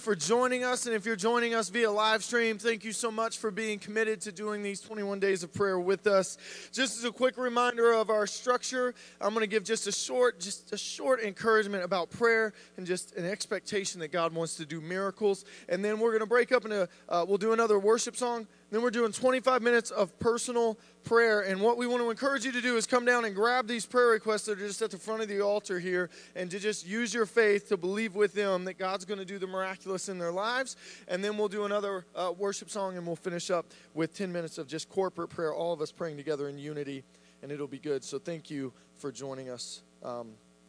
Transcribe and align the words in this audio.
for 0.00 0.16
joining 0.16 0.64
us. 0.64 0.86
And 0.86 0.94
if 0.94 1.04
you're 1.04 1.14
joining 1.14 1.54
us 1.54 1.68
via 1.68 1.90
live 1.90 2.24
stream, 2.24 2.58
thank 2.58 2.84
you 2.84 2.92
so 2.92 3.10
much 3.10 3.38
for 3.38 3.50
being 3.50 3.78
committed 3.78 4.20
to 4.22 4.32
doing 4.32 4.62
these 4.62 4.80
21 4.80 5.20
days 5.20 5.42
of 5.42 5.52
prayer 5.52 5.78
with 5.78 6.06
us. 6.06 6.38
Just 6.72 6.98
as 6.98 7.04
a 7.04 7.12
quick 7.12 7.36
reminder 7.36 7.92
of 7.92 8.08
our 8.08 8.26
structure, 8.26 8.94
I'm 9.20 9.34
going 9.34 9.42
to 9.42 9.46
give 9.46 9.62
just 9.62 9.86
a 9.86 9.92
short, 9.92 10.40
just 10.40 10.72
a 10.72 10.78
short 10.78 11.20
encouragement 11.20 11.84
about 11.84 12.10
prayer 12.10 12.54
and 12.78 12.86
just 12.86 13.14
an 13.16 13.26
expectation 13.26 14.00
that 14.00 14.10
God 14.10 14.34
wants 14.34 14.56
to 14.56 14.64
do 14.64 14.80
miracles. 14.80 15.44
And 15.68 15.84
then 15.84 16.00
we're 16.00 16.10
going 16.10 16.20
to 16.20 16.26
break 16.26 16.50
up 16.50 16.64
into, 16.64 16.88
uh, 17.08 17.26
we'll 17.28 17.38
do 17.38 17.52
another 17.52 17.78
worship 17.78 18.16
song 18.16 18.46
then 18.70 18.82
we're 18.82 18.90
doing 18.90 19.12
25 19.12 19.62
minutes 19.62 19.90
of 19.90 20.16
personal 20.18 20.78
prayer. 21.04 21.40
And 21.40 21.60
what 21.60 21.76
we 21.76 21.86
want 21.86 22.02
to 22.02 22.10
encourage 22.10 22.44
you 22.44 22.52
to 22.52 22.60
do 22.60 22.76
is 22.76 22.86
come 22.86 23.04
down 23.04 23.24
and 23.24 23.34
grab 23.34 23.66
these 23.66 23.84
prayer 23.84 24.08
requests 24.08 24.46
that 24.46 24.60
are 24.60 24.66
just 24.66 24.80
at 24.82 24.90
the 24.90 24.98
front 24.98 25.22
of 25.22 25.28
the 25.28 25.40
altar 25.40 25.78
here 25.78 26.10
and 26.36 26.50
to 26.50 26.58
just 26.58 26.86
use 26.86 27.12
your 27.12 27.26
faith 27.26 27.68
to 27.68 27.76
believe 27.76 28.14
with 28.14 28.32
them 28.32 28.64
that 28.64 28.78
God's 28.78 29.04
going 29.04 29.18
to 29.18 29.24
do 29.24 29.38
the 29.38 29.46
miraculous 29.46 30.08
in 30.08 30.18
their 30.18 30.32
lives. 30.32 30.76
And 31.08 31.22
then 31.22 31.36
we'll 31.36 31.48
do 31.48 31.64
another 31.64 32.06
uh, 32.14 32.32
worship 32.36 32.70
song 32.70 32.96
and 32.96 33.06
we'll 33.06 33.16
finish 33.16 33.50
up 33.50 33.66
with 33.94 34.14
10 34.14 34.32
minutes 34.32 34.58
of 34.58 34.68
just 34.68 34.88
corporate 34.88 35.30
prayer, 35.30 35.52
all 35.52 35.72
of 35.72 35.80
us 35.80 35.90
praying 35.90 36.16
together 36.16 36.48
in 36.48 36.58
unity, 36.58 37.02
and 37.42 37.50
it'll 37.50 37.66
be 37.66 37.78
good. 37.78 38.04
So 38.04 38.18
thank 38.18 38.50
you 38.50 38.72
for 38.98 39.10
joining 39.10 39.50
us 39.50 39.82
um, 40.04 40.28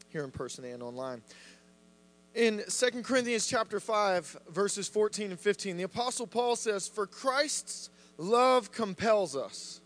here 0.10 0.24
in 0.24 0.32
person 0.32 0.66
and 0.66 0.82
online 0.82 1.22
in 2.34 2.64
2 2.68 3.04
Corinthians 3.04 3.48
chapter 3.48 3.80
5 3.80 4.38
verses 4.50 4.88
14 4.88 5.32
and 5.32 5.40
15 5.40 5.78
the 5.78 5.84
apostle 5.84 6.28
Paul 6.28 6.56
says 6.56 6.88
for 6.88 7.06
Christ's 7.06 7.90
love 8.18 8.72
compels 8.72 9.36
us 9.36 9.82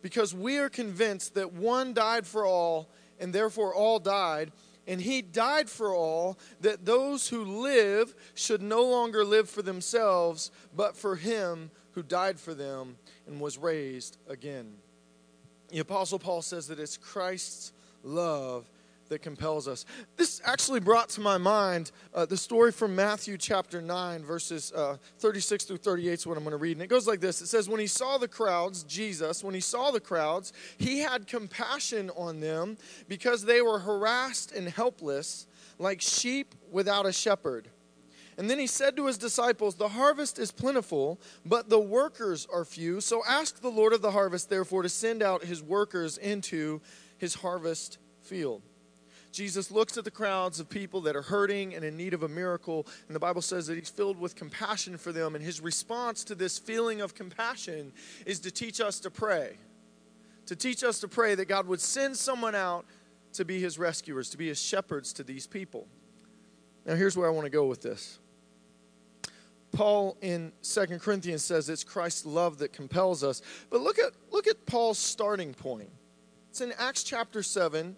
because 0.00 0.34
we 0.34 0.58
are 0.58 0.68
convinced 0.68 1.34
that 1.34 1.52
one 1.52 1.92
died 1.92 2.26
for 2.26 2.46
all 2.46 2.88
and 3.20 3.32
therefore 3.32 3.74
all 3.74 3.98
died 3.98 4.52
and 4.86 5.02
he 5.02 5.20
died 5.20 5.68
for 5.68 5.94
all 5.94 6.38
that 6.62 6.86
those 6.86 7.28
who 7.28 7.44
live 7.44 8.14
should 8.34 8.62
no 8.62 8.84
longer 8.84 9.24
live 9.24 9.50
for 9.50 9.60
themselves 9.60 10.50
but 10.74 10.96
for 10.96 11.16
him 11.16 11.70
who 11.92 12.02
died 12.02 12.40
for 12.40 12.54
them 12.54 12.96
and 13.26 13.40
was 13.40 13.58
raised 13.58 14.16
again. 14.28 14.72
The 15.68 15.80
apostle 15.80 16.18
Paul 16.18 16.40
says 16.40 16.68
that 16.68 16.78
it's 16.78 16.96
Christ's 16.96 17.72
love 18.02 18.70
that 19.08 19.22
compels 19.22 19.68
us. 19.68 19.84
This 20.16 20.40
actually 20.44 20.80
brought 20.80 21.08
to 21.10 21.20
my 21.20 21.38
mind 21.38 21.90
uh, 22.14 22.26
the 22.26 22.36
story 22.36 22.72
from 22.72 22.94
Matthew 22.94 23.36
chapter 23.36 23.80
9, 23.80 24.24
verses 24.24 24.72
uh, 24.72 24.96
36 25.18 25.64
through 25.64 25.76
38 25.78 26.12
is 26.12 26.26
what 26.26 26.36
I'm 26.36 26.44
going 26.44 26.52
to 26.52 26.56
read. 26.56 26.76
And 26.76 26.82
it 26.82 26.88
goes 26.88 27.06
like 27.06 27.20
this 27.20 27.40
It 27.40 27.46
says, 27.46 27.68
When 27.68 27.80
he 27.80 27.86
saw 27.86 28.18
the 28.18 28.28
crowds, 28.28 28.84
Jesus, 28.84 29.42
when 29.42 29.54
he 29.54 29.60
saw 29.60 29.90
the 29.90 30.00
crowds, 30.00 30.52
he 30.78 31.00
had 31.00 31.26
compassion 31.26 32.10
on 32.16 32.40
them 32.40 32.76
because 33.08 33.44
they 33.44 33.62
were 33.62 33.78
harassed 33.78 34.52
and 34.52 34.68
helpless, 34.68 35.46
like 35.78 36.00
sheep 36.00 36.54
without 36.70 37.06
a 37.06 37.12
shepherd. 37.12 37.68
And 38.38 38.48
then 38.48 38.60
he 38.60 38.68
said 38.68 38.94
to 38.96 39.06
his 39.06 39.18
disciples, 39.18 39.74
The 39.74 39.88
harvest 39.88 40.38
is 40.38 40.52
plentiful, 40.52 41.20
but 41.44 41.68
the 41.68 41.80
workers 41.80 42.46
are 42.52 42.64
few. 42.64 43.00
So 43.00 43.22
ask 43.28 43.60
the 43.60 43.68
Lord 43.68 43.92
of 43.92 44.00
the 44.00 44.12
harvest, 44.12 44.48
therefore, 44.48 44.82
to 44.82 44.88
send 44.88 45.24
out 45.24 45.42
his 45.42 45.60
workers 45.60 46.18
into 46.18 46.80
his 47.18 47.34
harvest 47.34 47.98
field. 48.22 48.62
Jesus 49.32 49.70
looks 49.70 49.98
at 49.98 50.04
the 50.04 50.10
crowds 50.10 50.58
of 50.58 50.68
people 50.68 51.00
that 51.02 51.14
are 51.14 51.22
hurting 51.22 51.74
and 51.74 51.84
in 51.84 51.96
need 51.96 52.14
of 52.14 52.22
a 52.22 52.28
miracle, 52.28 52.86
and 53.06 53.14
the 53.14 53.20
Bible 53.20 53.42
says 53.42 53.66
that 53.66 53.76
he's 53.76 53.90
filled 53.90 54.18
with 54.18 54.34
compassion 54.34 54.96
for 54.96 55.12
them. 55.12 55.34
And 55.34 55.44
his 55.44 55.60
response 55.60 56.24
to 56.24 56.34
this 56.34 56.58
feeling 56.58 57.00
of 57.00 57.14
compassion 57.14 57.92
is 58.26 58.40
to 58.40 58.50
teach 58.50 58.80
us 58.80 59.00
to 59.00 59.10
pray. 59.10 59.56
To 60.46 60.56
teach 60.56 60.82
us 60.82 61.00
to 61.00 61.08
pray 61.08 61.34
that 61.34 61.44
God 61.46 61.66
would 61.66 61.80
send 61.80 62.16
someone 62.16 62.54
out 62.54 62.86
to 63.34 63.44
be 63.44 63.60
his 63.60 63.78
rescuers, 63.78 64.30
to 64.30 64.38
be 64.38 64.48
his 64.48 64.60
shepherds 64.60 65.12
to 65.14 65.22
these 65.22 65.46
people. 65.46 65.86
Now, 66.86 66.94
here's 66.94 67.16
where 67.16 67.26
I 67.26 67.30
want 67.30 67.44
to 67.44 67.50
go 67.50 67.66
with 67.66 67.82
this. 67.82 68.18
Paul 69.72 70.16
in 70.22 70.52
Second 70.62 71.00
Corinthians 71.00 71.44
says 71.44 71.68
it's 71.68 71.84
Christ's 71.84 72.24
love 72.24 72.58
that 72.58 72.72
compels 72.72 73.22
us. 73.22 73.42
But 73.68 73.82
look 73.82 73.98
at, 73.98 74.12
look 74.30 74.46
at 74.46 74.64
Paul's 74.64 74.98
starting 74.98 75.52
point. 75.52 75.90
It's 76.48 76.62
in 76.62 76.72
Acts 76.78 77.02
chapter 77.02 77.42
7 77.42 77.94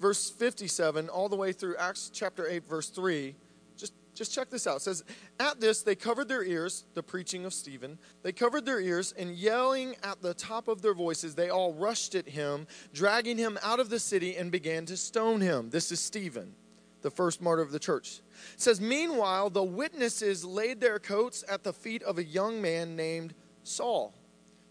verse 0.00 0.30
57 0.30 1.08
all 1.08 1.28
the 1.28 1.36
way 1.36 1.52
through 1.52 1.76
Acts 1.76 2.10
chapter 2.12 2.46
8, 2.48 2.66
verse 2.66 2.88
3. 2.88 3.34
Just, 3.76 3.92
just 4.14 4.34
check 4.34 4.50
this 4.50 4.66
out. 4.66 4.76
It 4.76 4.82
says, 4.82 5.04
At 5.40 5.60
this 5.60 5.82
they 5.82 5.94
covered 5.94 6.28
their 6.28 6.44
ears, 6.44 6.84
the 6.94 7.02
preaching 7.02 7.44
of 7.44 7.54
Stephen. 7.54 7.98
They 8.22 8.32
covered 8.32 8.64
their 8.66 8.80
ears, 8.80 9.12
and 9.16 9.34
yelling 9.34 9.96
at 10.02 10.22
the 10.22 10.34
top 10.34 10.68
of 10.68 10.82
their 10.82 10.94
voices, 10.94 11.34
they 11.34 11.50
all 11.50 11.74
rushed 11.74 12.14
at 12.14 12.28
him, 12.28 12.66
dragging 12.92 13.38
him 13.38 13.58
out 13.62 13.80
of 13.80 13.90
the 13.90 14.00
city, 14.00 14.36
and 14.36 14.50
began 14.50 14.86
to 14.86 14.96
stone 14.96 15.40
him. 15.40 15.70
This 15.70 15.92
is 15.92 16.00
Stephen, 16.00 16.54
the 17.02 17.10
first 17.10 17.40
martyr 17.40 17.62
of 17.62 17.72
the 17.72 17.78
church. 17.78 18.20
It 18.54 18.60
says, 18.60 18.80
Meanwhile, 18.80 19.50
the 19.50 19.64
witnesses 19.64 20.44
laid 20.44 20.80
their 20.80 20.98
coats 20.98 21.44
at 21.48 21.64
the 21.64 21.72
feet 21.72 22.02
of 22.02 22.18
a 22.18 22.24
young 22.24 22.60
man 22.60 22.96
named 22.96 23.34
Saul. 23.62 24.14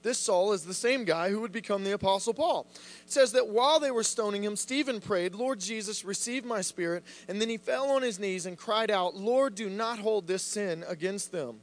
This 0.05 0.19
Saul 0.19 0.53
is 0.53 0.63
the 0.63 0.71
same 0.75 1.03
guy 1.03 1.31
who 1.31 1.41
would 1.41 1.51
become 1.51 1.83
the 1.83 1.93
Apostle 1.93 2.35
Paul. 2.35 2.67
It 3.03 3.11
says 3.11 3.31
that 3.31 3.47
while 3.47 3.79
they 3.79 3.89
were 3.89 4.03
stoning 4.03 4.43
him, 4.43 4.55
Stephen 4.55 5.01
prayed, 5.01 5.33
Lord 5.33 5.59
Jesus, 5.59 6.05
receive 6.05 6.45
my 6.45 6.61
spirit. 6.61 7.03
And 7.27 7.41
then 7.41 7.49
he 7.49 7.57
fell 7.57 7.89
on 7.89 8.03
his 8.03 8.19
knees 8.19 8.45
and 8.45 8.55
cried 8.55 8.91
out, 8.91 9.15
Lord, 9.15 9.55
do 9.55 9.67
not 9.67 9.97
hold 9.97 10.27
this 10.27 10.43
sin 10.43 10.85
against 10.87 11.31
them. 11.31 11.59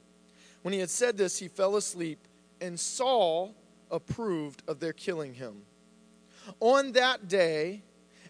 When 0.63 0.75
he 0.75 0.81
had 0.81 0.91
said 0.91 1.17
this, 1.17 1.39
he 1.39 1.47
fell 1.47 1.77
asleep, 1.77 2.19
and 2.61 2.81
Saul 2.81 3.55
approved 3.93 4.65
of 4.67 4.81
their 4.81 4.93
killing 4.93 5.35
him. 5.35 5.63
On 6.59 6.91
that 6.93 7.29
day, 7.29 7.85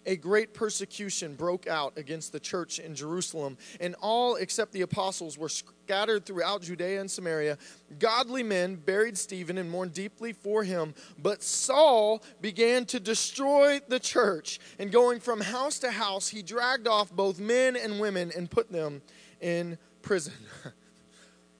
a 0.06 0.16
great 0.16 0.54
persecution 0.54 1.34
broke 1.34 1.66
out 1.66 1.96
against 1.96 2.32
the 2.32 2.40
church 2.40 2.78
in 2.78 2.94
Jerusalem, 2.94 3.56
and 3.80 3.94
all 4.00 4.36
except 4.36 4.72
the 4.72 4.82
apostles 4.82 5.38
were 5.38 5.48
scattered 5.48 6.26
throughout 6.26 6.62
Judea 6.62 7.00
and 7.00 7.10
Samaria. 7.10 7.58
Godly 7.98 8.42
men 8.42 8.76
buried 8.76 9.16
Stephen 9.16 9.58
and 9.58 9.70
mourned 9.70 9.94
deeply 9.94 10.32
for 10.32 10.64
him, 10.64 10.94
but 11.18 11.42
Saul 11.42 12.22
began 12.40 12.84
to 12.86 13.00
destroy 13.00 13.80
the 13.88 14.00
church, 14.00 14.60
and 14.78 14.90
going 14.90 15.20
from 15.20 15.40
house 15.40 15.78
to 15.80 15.90
house, 15.90 16.28
he 16.28 16.42
dragged 16.42 16.88
off 16.88 17.12
both 17.12 17.38
men 17.38 17.76
and 17.76 18.00
women 18.00 18.32
and 18.36 18.50
put 18.50 18.70
them 18.70 19.02
in 19.40 19.78
prison. 20.02 20.34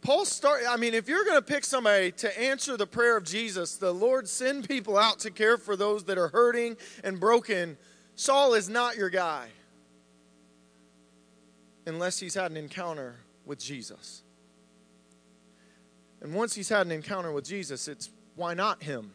Paul 0.03 0.25
start 0.25 0.63
I 0.69 0.77
mean 0.77 0.95
if 0.95 1.09
you're 1.09 1.25
going 1.25 1.37
to 1.37 1.43
pick 1.43 1.65
somebody 1.65 2.11
to 2.13 2.41
answer 2.41 2.77
the 2.77 2.89
prayer 2.89 3.17
of 3.17 3.23
Jesus, 3.23 3.77
the 3.77 3.93
Lord 3.93 4.29
send 4.29 4.69
people 4.69 4.99
out 4.99 5.21
to 5.21 5.31
care 5.31 5.57
for 5.57 5.77
those 5.77 6.05
that 6.05 6.19
are 6.19 6.27
hurting 6.29 6.77
and 7.05 7.21
broken 7.21 7.79
Saul 8.23 8.55
is 8.55 8.69
not 8.69 8.97
your 8.97 9.11
guy 9.11 9.49
unless 11.87 12.21
he's 12.21 12.35
had 12.35 12.53
an 12.53 12.57
encounter 12.57 13.17
with 13.45 13.59
Jesus. 13.59 14.23
And 16.21 16.33
once 16.33 16.55
he's 16.55 16.69
had 16.69 16.87
an 16.87 16.93
encounter 16.93 17.33
with 17.33 17.45
Jesus, 17.45 17.89
it's 17.89 18.11
why 18.37 18.55
not 18.55 18.81
him? 18.81 19.11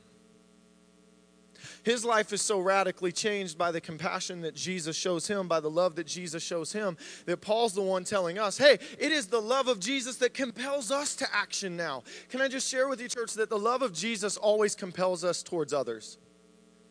His 1.83 2.03
life 2.03 2.33
is 2.33 2.41
so 2.41 2.59
radically 2.59 3.13
changed 3.13 3.57
by 3.57 3.71
the 3.71 3.79
compassion 3.79 4.41
that 4.41 4.55
Jesus 4.55 4.97
shows 4.97 5.25
him, 5.25 5.47
by 5.47 5.61
the 5.61 5.69
love 5.69 5.95
that 5.95 6.05
Jesus 6.05 6.43
shows 6.43 6.73
him, 6.73 6.97
that 7.27 7.37
Paul's 7.37 7.71
the 7.71 7.81
one 7.81 8.03
telling 8.03 8.37
us, 8.37 8.57
hey, 8.57 8.77
it 8.99 9.13
is 9.13 9.27
the 9.27 9.41
love 9.41 9.69
of 9.69 9.79
Jesus 9.79 10.17
that 10.17 10.33
compels 10.33 10.91
us 10.91 11.15
to 11.15 11.27
action 11.33 11.77
now. 11.77 12.03
Can 12.27 12.41
I 12.41 12.49
just 12.49 12.67
share 12.67 12.89
with 12.89 12.99
you, 12.99 13.07
church, 13.07 13.35
that 13.35 13.49
the 13.49 13.57
love 13.57 13.83
of 13.83 13.93
Jesus 13.93 14.35
always 14.35 14.75
compels 14.75 15.23
us 15.23 15.43
towards 15.43 15.71
others? 15.71 16.17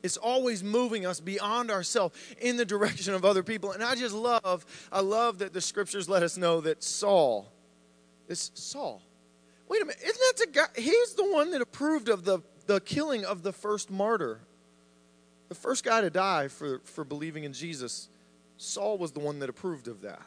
It's 0.07 0.17
always 0.17 0.65
moving 0.65 1.05
us 1.05 1.21
beyond 1.21 1.71
ourselves 1.71 2.17
in 2.41 2.57
the 2.57 2.65
direction 2.65 3.13
of 3.13 3.25
other 3.25 3.43
people. 3.43 3.73
And 3.73 3.83
I 3.83 3.97
just 3.97 4.15
love, 4.15 4.65
I 4.91 5.01
love 5.01 5.39
that 5.39 5.53
the 5.53 5.61
scriptures 5.61 6.09
let 6.09 6.23
us 6.23 6.39
know 6.39 6.61
that 6.63 6.83
Saul, 6.83 7.53
this 8.29 8.53
Saul, 8.55 9.03
wait 9.69 9.83
a 9.83 9.85
minute, 9.85 10.01
isn't 10.03 10.19
that 10.19 10.47
the 10.47 10.53
guy? 10.53 10.81
He's 10.81 11.15
the 11.15 11.31
one 11.31 11.51
that 11.51 11.61
approved 11.61 12.09
of 12.09 12.25
the, 12.25 12.39
the 12.67 12.81
killing 12.81 13.25
of 13.25 13.43
the 13.43 13.53
first 13.53 13.91
martyr, 13.91 14.41
the 15.49 15.55
first 15.55 15.85
guy 15.85 16.01
to 16.01 16.09
die 16.11 16.49
for, 16.49 16.81
for 16.85 17.05
believing 17.05 17.45
in 17.45 17.53
Jesus. 17.53 18.09
Saul 18.57 18.97
was 18.99 19.13
the 19.13 19.21
one 19.21 19.41
that 19.41 19.51
approved 19.51 19.89
of 19.89 20.03
that. 20.03 20.23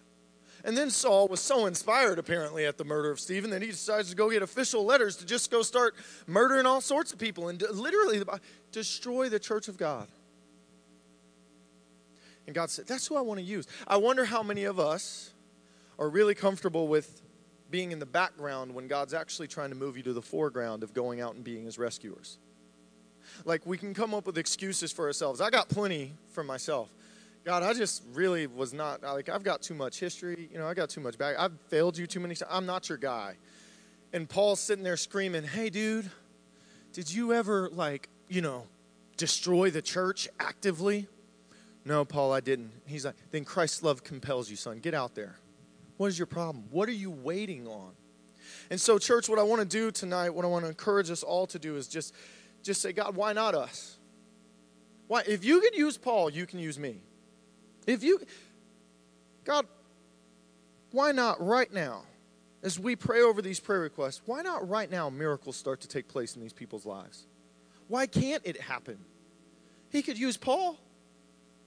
And 0.64 0.78
then 0.78 0.90
Saul 0.90 1.28
was 1.28 1.40
so 1.40 1.66
inspired, 1.66 2.20
apparently, 2.20 2.66
at 2.66 2.78
the 2.78 2.84
murder 2.84 3.12
of 3.12 3.20
Stephen 3.20 3.50
that 3.52 3.62
he 3.62 3.70
decides 3.70 4.10
to 4.10 4.16
go 4.16 4.30
get 4.30 4.42
official 4.42 4.84
letters 4.84 5.16
to 5.18 5.26
just 5.26 5.50
go 5.52 5.62
start 5.62 5.96
murdering 6.28 6.66
all 6.66 6.82
sorts 6.82 7.14
of 7.14 7.20
people 7.20 7.48
and 7.48 7.62
literally 7.72 8.22
destroy 8.72 9.30
the 9.30 9.40
church 9.40 9.68
of 9.68 9.78
God. 9.78 10.08
And 12.46 12.56
God 12.56 12.70
said, 12.70 12.88
That's 12.88 13.08
who 13.08 13.16
I 13.16 13.22
want 13.22 13.40
to 13.40 13.46
use. 13.46 13.68
I 13.88 13.98
wonder 13.98 14.26
how 14.26 14.44
many 14.44 14.64
of 14.64 14.80
us 14.80 15.34
are 15.98 16.10
really 16.10 16.36
comfortable 16.36 16.88
with 16.88 17.22
being 17.70 17.92
in 17.92 18.00
the 18.00 18.06
background 18.06 18.74
when 18.74 18.88
God's 18.88 19.14
actually 19.14 19.48
trying 19.48 19.70
to 19.70 19.76
move 19.76 19.96
you 19.96 20.04
to 20.04 20.14
the 20.14 20.22
foreground 20.22 20.82
of 20.84 20.94
going 20.94 21.22
out 21.22 21.36
and 21.36 21.44
being 21.44 21.66
his 21.66 21.78
rescuers. 21.78 22.40
Like, 23.46 23.66
we 23.66 23.78
can 23.78 23.94
come 23.94 24.14
up 24.14 24.26
with 24.26 24.38
excuses 24.38 24.92
for 24.92 25.06
ourselves. 25.06 25.40
I 25.40 25.50
got 25.50 25.70
plenty 25.70 26.14
for 26.30 26.44
myself. 26.44 26.90
God, 27.46 27.64
I 27.64 27.74
just 27.74 28.04
really 28.14 28.48
was 28.48 28.74
not 28.74 29.02
like 29.02 29.30
I've 29.30 29.44
got 29.44 29.62
too 29.62 29.74
much 29.74 30.00
history. 30.00 30.50
You 30.52 30.60
know, 30.60 30.68
I 30.68 30.74
got 30.74 30.90
too 30.90 31.02
much 31.02 31.18
back. 31.18 31.36
I've 31.40 31.60
failed 31.68 31.98
you 31.98 32.06
too 32.06 32.20
many 32.20 32.36
times. 32.36 32.52
I'm 32.52 32.66
not 32.66 32.90
your 32.90 32.98
guy. 32.98 33.36
And 34.14 34.28
Paul's 34.28 34.60
sitting 34.60 34.84
there 34.84 34.98
screaming, 34.98 35.44
"Hey, 35.44 35.70
dude, 35.70 36.10
did 36.94 37.12
you 37.12 37.34
ever 37.34 37.70
like 37.70 38.10
you 38.28 38.42
know 38.42 38.68
destroy 39.18 39.70
the 39.70 39.82
church 39.82 40.28
actively? 40.40 41.08
No, 41.86 42.06
Paul, 42.06 42.34
I 42.34 42.40
didn't. 42.40 42.72
He's 42.86 43.06
like, 43.06 43.16
Then 43.32 43.46
Christ's 43.46 43.84
love 43.84 44.04
compels 44.04 44.50
you, 44.50 44.56
son. 44.56 44.80
Get 44.80 44.94
out 44.94 45.16
there. 45.16 45.36
What 45.98 46.08
is 46.08 46.18
your 46.18 46.26
problem? 46.26 46.66
What 46.72 46.88
are 46.88 46.94
you 46.94 47.12
waiting 47.12 47.68
on? 47.68 47.92
And 48.70 48.80
so, 48.80 48.98
church, 48.98 49.28
what 49.28 49.40
I 49.40 49.44
want 49.44 49.62
to 49.62 49.68
do 49.68 49.92
tonight, 49.92 50.30
what 50.30 50.46
I 50.46 50.48
want 50.48 50.66
to 50.66 50.70
encourage 50.70 51.12
us 51.12 51.24
all 51.24 51.46
to 51.48 51.60
do 51.60 51.76
is 51.76 51.88
just, 51.88 52.14
just 52.64 52.82
say, 52.82 52.94
God, 52.94 53.16
why 53.16 53.34
not 53.34 53.54
us? 53.56 53.98
Why? 55.08 55.24
If 55.28 55.44
you 55.44 55.60
can 55.62 55.74
use 55.74 55.98
Paul, 55.98 56.30
you 56.30 56.46
can 56.46 56.60
use 56.60 56.80
me. 56.80 57.02
If 57.90 58.04
you, 58.04 58.20
God, 59.46 59.66
why 60.92 61.12
not 61.12 61.44
right 61.44 61.72
now, 61.74 62.04
as 62.62 62.78
we 62.78 62.96
pray 62.96 63.22
over 63.22 63.42
these 63.42 63.60
prayer 63.60 63.80
requests, 63.80 64.22
why 64.26 64.44
not 64.44 64.68
right 64.70 64.92
now 64.92 65.10
miracles 65.10 65.56
start 65.56 65.82
to 65.82 65.88
take 65.88 66.08
place 66.08 66.36
in 66.36 66.42
these 66.42 66.54
people's 66.54 66.86
lives? 66.86 67.26
Why 67.88 68.06
can't 68.06 68.44
it 68.46 68.62
happen? 68.62 69.00
He 69.92 70.04
could 70.04 70.20
use 70.20 70.38
Paul, 70.38 70.78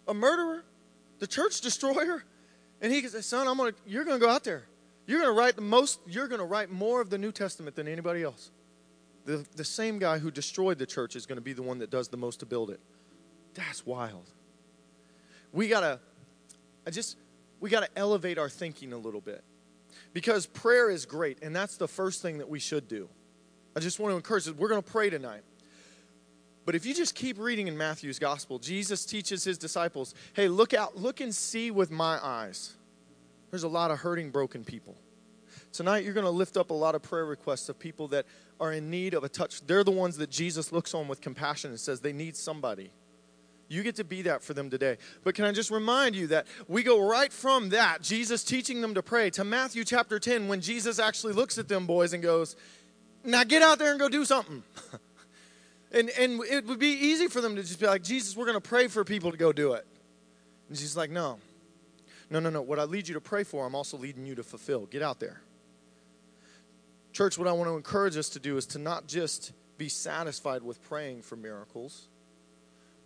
a 0.07 0.15
murderer, 0.15 0.65
the 1.19 1.27
church 1.27 1.61
destroyer, 1.61 2.23
and 2.81 2.93
he 2.93 3.03
could 3.03 3.11
say, 3.11 3.21
Son, 3.21 3.49
I'm 3.49 3.57
gonna, 3.57 3.73
you're 3.85 4.05
going 4.05 4.21
to 4.21 4.25
go 4.25 4.31
out 4.31 4.45
there. 4.45 4.63
You're 5.09 5.19
going 5.19 5.35
to 5.35 5.39
write 5.39 5.57
the 5.57 5.63
most, 5.63 5.99
you're 6.07 6.29
going 6.29 6.41
to 6.41 6.45
write 6.45 6.71
more 6.71 7.01
of 7.01 7.11
the 7.11 7.19
New 7.19 7.33
Testament 7.33 7.75
than 7.75 7.89
anybody 7.89 8.23
else. 8.23 8.53
The, 9.25 9.45
the 9.57 9.65
same 9.65 9.99
guy 9.99 10.19
who 10.19 10.31
destroyed 10.31 10.79
the 10.79 10.87
church 10.87 11.17
is 11.17 11.27
going 11.27 11.37
to 11.37 11.43
be 11.43 11.53
the 11.53 11.63
one 11.63 11.79
that 11.79 11.91
does 11.91 12.09
the 12.09 12.17
most 12.17 12.39
to 12.41 12.47
build 12.47 12.71
it. 12.71 12.79
That's 13.55 13.85
wild. 13.85 14.31
We 15.53 15.69
got 15.69 15.81
to, 15.81 16.01
I 16.87 16.91
just, 16.91 17.17
we 17.61 17.71
got 17.71 17.81
to 17.81 17.89
elevate 17.97 18.39
our 18.39 18.49
thinking 18.49 18.93
a 18.93 18.99
little 18.99 19.21
bit 19.21 19.45
because 20.13 20.47
prayer 20.47 20.91
is 20.91 21.07
great, 21.07 21.43
and 21.43 21.55
that's 21.55 21.77
the 21.77 21.89
first 21.89 22.23
thing 22.23 22.39
that 22.39 22.49
we 22.49 22.59
should 22.59 22.89
do. 22.89 23.09
I 23.77 23.81
just 23.81 23.99
want 23.99 24.13
to 24.13 24.17
encourage 24.17 24.49
us. 24.49 24.55
We're 24.55 24.69
going 24.69 24.83
to 24.83 24.91
pray 24.91 25.11
tonight. 25.11 25.43
But 26.65 26.75
if 26.75 26.87
you 26.87 26.95
just 26.95 27.15
keep 27.15 27.39
reading 27.39 27.67
in 27.67 27.77
Matthew's 27.77 28.19
gospel, 28.19 28.59
Jesus 28.59 29.05
teaches 29.05 29.43
his 29.43 29.59
disciples, 29.59 30.15
hey, 30.35 30.49
look 30.49 30.75
out, 30.75 30.97
look 30.97 31.21
and 31.21 31.35
see 31.35 31.71
with 31.71 31.91
my 31.91 32.25
eyes. 32.25 32.75
There's 33.51 33.65
a 33.65 33.69
lot 33.69 33.91
of 33.91 33.99
hurting, 33.99 34.31
broken 34.31 34.65
people. 34.65 34.97
Tonight, 35.73 36.05
you're 36.05 36.15
going 36.15 36.25
to 36.25 36.31
lift 36.31 36.57
up 36.57 36.71
a 36.71 36.75
lot 36.75 36.95
of 36.95 37.03
prayer 37.03 37.25
requests 37.25 37.69
of 37.69 37.79
people 37.79 38.09
that 38.09 38.27
are 38.61 38.73
in 38.73 38.91
need 38.91 39.15
of 39.15 39.25
a 39.25 39.29
touch. 39.29 39.67
They're 39.67 39.85
the 39.85 39.91
ones 39.91 40.19
that 40.19 40.31
Jesus 40.31 40.71
looks 40.71 40.95
on 40.95 41.09
with 41.09 41.21
compassion 41.21 41.71
and 41.71 41.81
says 41.81 42.01
they 42.01 42.13
need 42.13 42.37
somebody. 42.37 42.93
You 43.73 43.83
get 43.83 43.97
to 43.97 44.05
be 44.05 44.21
that 44.23 44.43
for 44.43 44.53
them 44.53 44.69
today. 44.69 44.99
But 45.25 45.35
can 45.35 45.47
I 45.47 45.53
just 45.53 45.71
remind 45.71 46.15
you 46.15 46.27
that 46.27 46.47
we 46.69 46.83
go 46.83 47.09
right 47.09 47.33
from 47.33 47.71
that, 47.71 48.03
Jesus 48.03 48.45
teaching 48.45 48.83
them 48.83 48.93
to 48.93 49.03
pray, 49.03 49.31
to 49.31 49.45
Matthew 49.45 49.83
chapter 49.83 50.19
10, 50.19 50.47
when 50.47 50.61
Jesus 50.61 50.99
actually 50.99 51.33
looks 51.33 51.57
at 51.57 51.69
them 51.69 51.87
boys 51.87 52.13
and 52.13 52.23
goes, 52.23 52.55
Now 53.25 53.45
get 53.45 53.63
out 53.63 53.79
there 53.79 53.91
and 53.91 53.99
go 53.99 54.11
do 54.11 54.27
something. 54.27 54.63
and, 55.93 56.11
and 56.11 56.43
it 56.45 56.67
would 56.67 56.79
be 56.79 56.93
easy 56.93 57.29
for 57.29 57.41
them 57.41 57.57
to 57.57 57.63
just 57.63 57.81
be 57.81 57.87
like, 57.87 58.03
Jesus, 58.03 58.37
we're 58.37 58.45
going 58.45 58.61
to 58.61 58.69
pray 58.69 58.89
for 58.89 59.05
people 59.05 59.31
to 59.31 59.39
go 59.39 59.53
do 59.53 59.73
it. 59.73 59.87
And 60.69 60.77
Jesus 60.77 60.95
like, 60.95 61.11
No. 61.11 61.39
No, 62.29 62.41
no, 62.41 62.51
no. 62.51 62.61
What 62.61 62.79
I 62.79 62.85
lead 62.85 63.09
you 63.09 63.15
to 63.15 63.23
pray 63.23 63.43
for, 63.43 63.65
I'm 63.65 63.75
also 63.75 63.97
leading 63.97 64.27
you 64.27 64.35
to 64.35 64.43
fulfill. 64.43 64.85
Get 64.85 65.01
out 65.01 65.19
there. 65.19 65.41
Church, 67.15 67.39
what 67.39 67.49
I 67.49 67.53
want 67.53 67.71
to 67.71 67.77
encourage 67.77 68.19
us 68.19 68.29
to 68.31 68.39
do 68.39 68.59
is 68.59 68.67
to 68.67 68.79
not 68.79 69.07
just 69.07 69.53
be 69.79 69.89
satisfied 69.89 70.63
with 70.63 70.83
praying 70.83 71.23
for 71.23 71.37
miracles 71.37 72.09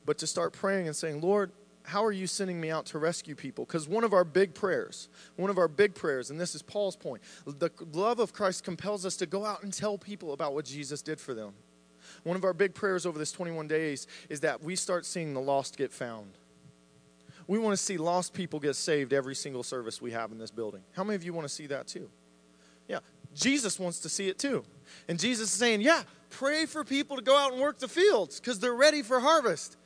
but 0.07 0.19
to 0.19 0.27
start 0.27 0.53
praying 0.53 0.87
and 0.87 0.97
saying, 0.97 1.21
Lord, 1.21 1.51
how 1.83 2.05
are 2.05 2.13
you 2.13 2.27
sending 2.27 2.61
me 2.61 2.71
out 2.71 2.87
to 2.87 2.99
rescue 2.99 3.35
people? 3.35 3.65
Because 3.65 3.89
one 3.89 4.03
of 4.03 4.13
our 4.13 4.25
big 4.25 4.55
prayers, 4.55 5.09
one 5.37 5.51
of 5.51 5.59
our 5.59 5.69
big 5.69 5.95
prayers, 5.95 6.31
and 6.31 6.41
this 6.41 6.55
is 6.55 6.63
Paul's 6.63 6.97
point, 6.97 7.23
the 7.45 7.71
love 7.93 8.19
of 8.19 8.33
Christ 8.33 8.65
compels 8.65 9.07
us 9.07 9.17
to 9.19 9.27
go 9.27 9.45
out 9.45 9.63
and 9.63 9.73
tell 9.73 9.99
people 9.99 10.33
about 10.33 10.55
what 10.55 10.65
Jesus 10.65 11.03
did 11.03 11.21
for 11.21 11.35
them. 11.35 11.53
One 12.25 12.37
of 12.37 12.45
our 12.45 12.53
big 12.53 12.75
prayers 12.75 13.07
over 13.07 13.19
this 13.19 13.33
21 13.33 13.69
days 13.69 14.07
is 14.29 14.41
that 14.41 14.63
we 14.63 14.77
start 14.77 15.05
seeing 15.05 15.35
the 15.35 15.41
lost 15.41 15.77
get 15.77 15.93
found. 15.93 16.31
We 17.47 17.59
want 17.59 17.77
to 17.77 17.83
see 17.83 17.97
lost 17.97 18.33
people 18.33 18.59
get 18.59 18.75
saved 18.75 19.13
every 19.13 19.35
single 19.35 19.63
service 19.63 20.03
we 20.03 20.11
have 20.13 20.33
in 20.33 20.39
this 20.39 20.51
building. 20.51 20.83
How 20.93 21.05
many 21.05 21.15
of 21.15 21.25
you 21.25 21.33
want 21.33 21.47
to 21.47 21.53
see 21.53 21.67
that 21.69 21.87
too? 21.87 22.09
Yeah, 22.89 22.99
Jesus 23.35 23.79
wants 23.79 24.01
to 24.01 24.09
see 24.09 24.29
it 24.29 24.39
too. 24.39 24.65
And 25.09 25.19
Jesus 25.19 25.53
is 25.53 25.59
saying, 25.59 25.81
Yeah, 25.81 26.03
pray 26.31 26.67
for 26.67 26.83
people 26.83 27.17
to 27.17 27.23
go 27.23 27.37
out 27.37 27.53
and 27.53 27.61
work 27.61 27.79
the 27.79 27.89
fields 27.89 28.41
because 28.41 28.59
they're 28.59 28.75
ready 28.75 29.03
for 29.03 29.21
harvest. 29.21 29.77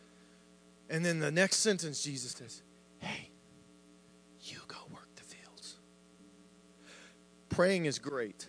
And 0.91 1.05
then 1.05 1.21
the 1.21 1.31
next 1.31 1.59
sentence, 1.59 2.03
Jesus 2.03 2.33
says, 2.33 2.63
Hey, 2.99 3.31
you 4.41 4.59
go 4.67 4.77
work 4.93 5.09
the 5.15 5.23
fields. 5.23 5.77
Praying 7.49 7.87
is 7.87 7.99
great. 8.01 8.49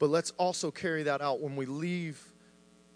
But 0.00 0.10
let's 0.10 0.32
also 0.32 0.72
carry 0.72 1.04
that 1.04 1.22
out 1.22 1.40
when 1.40 1.54
we 1.54 1.64
leave 1.64 2.20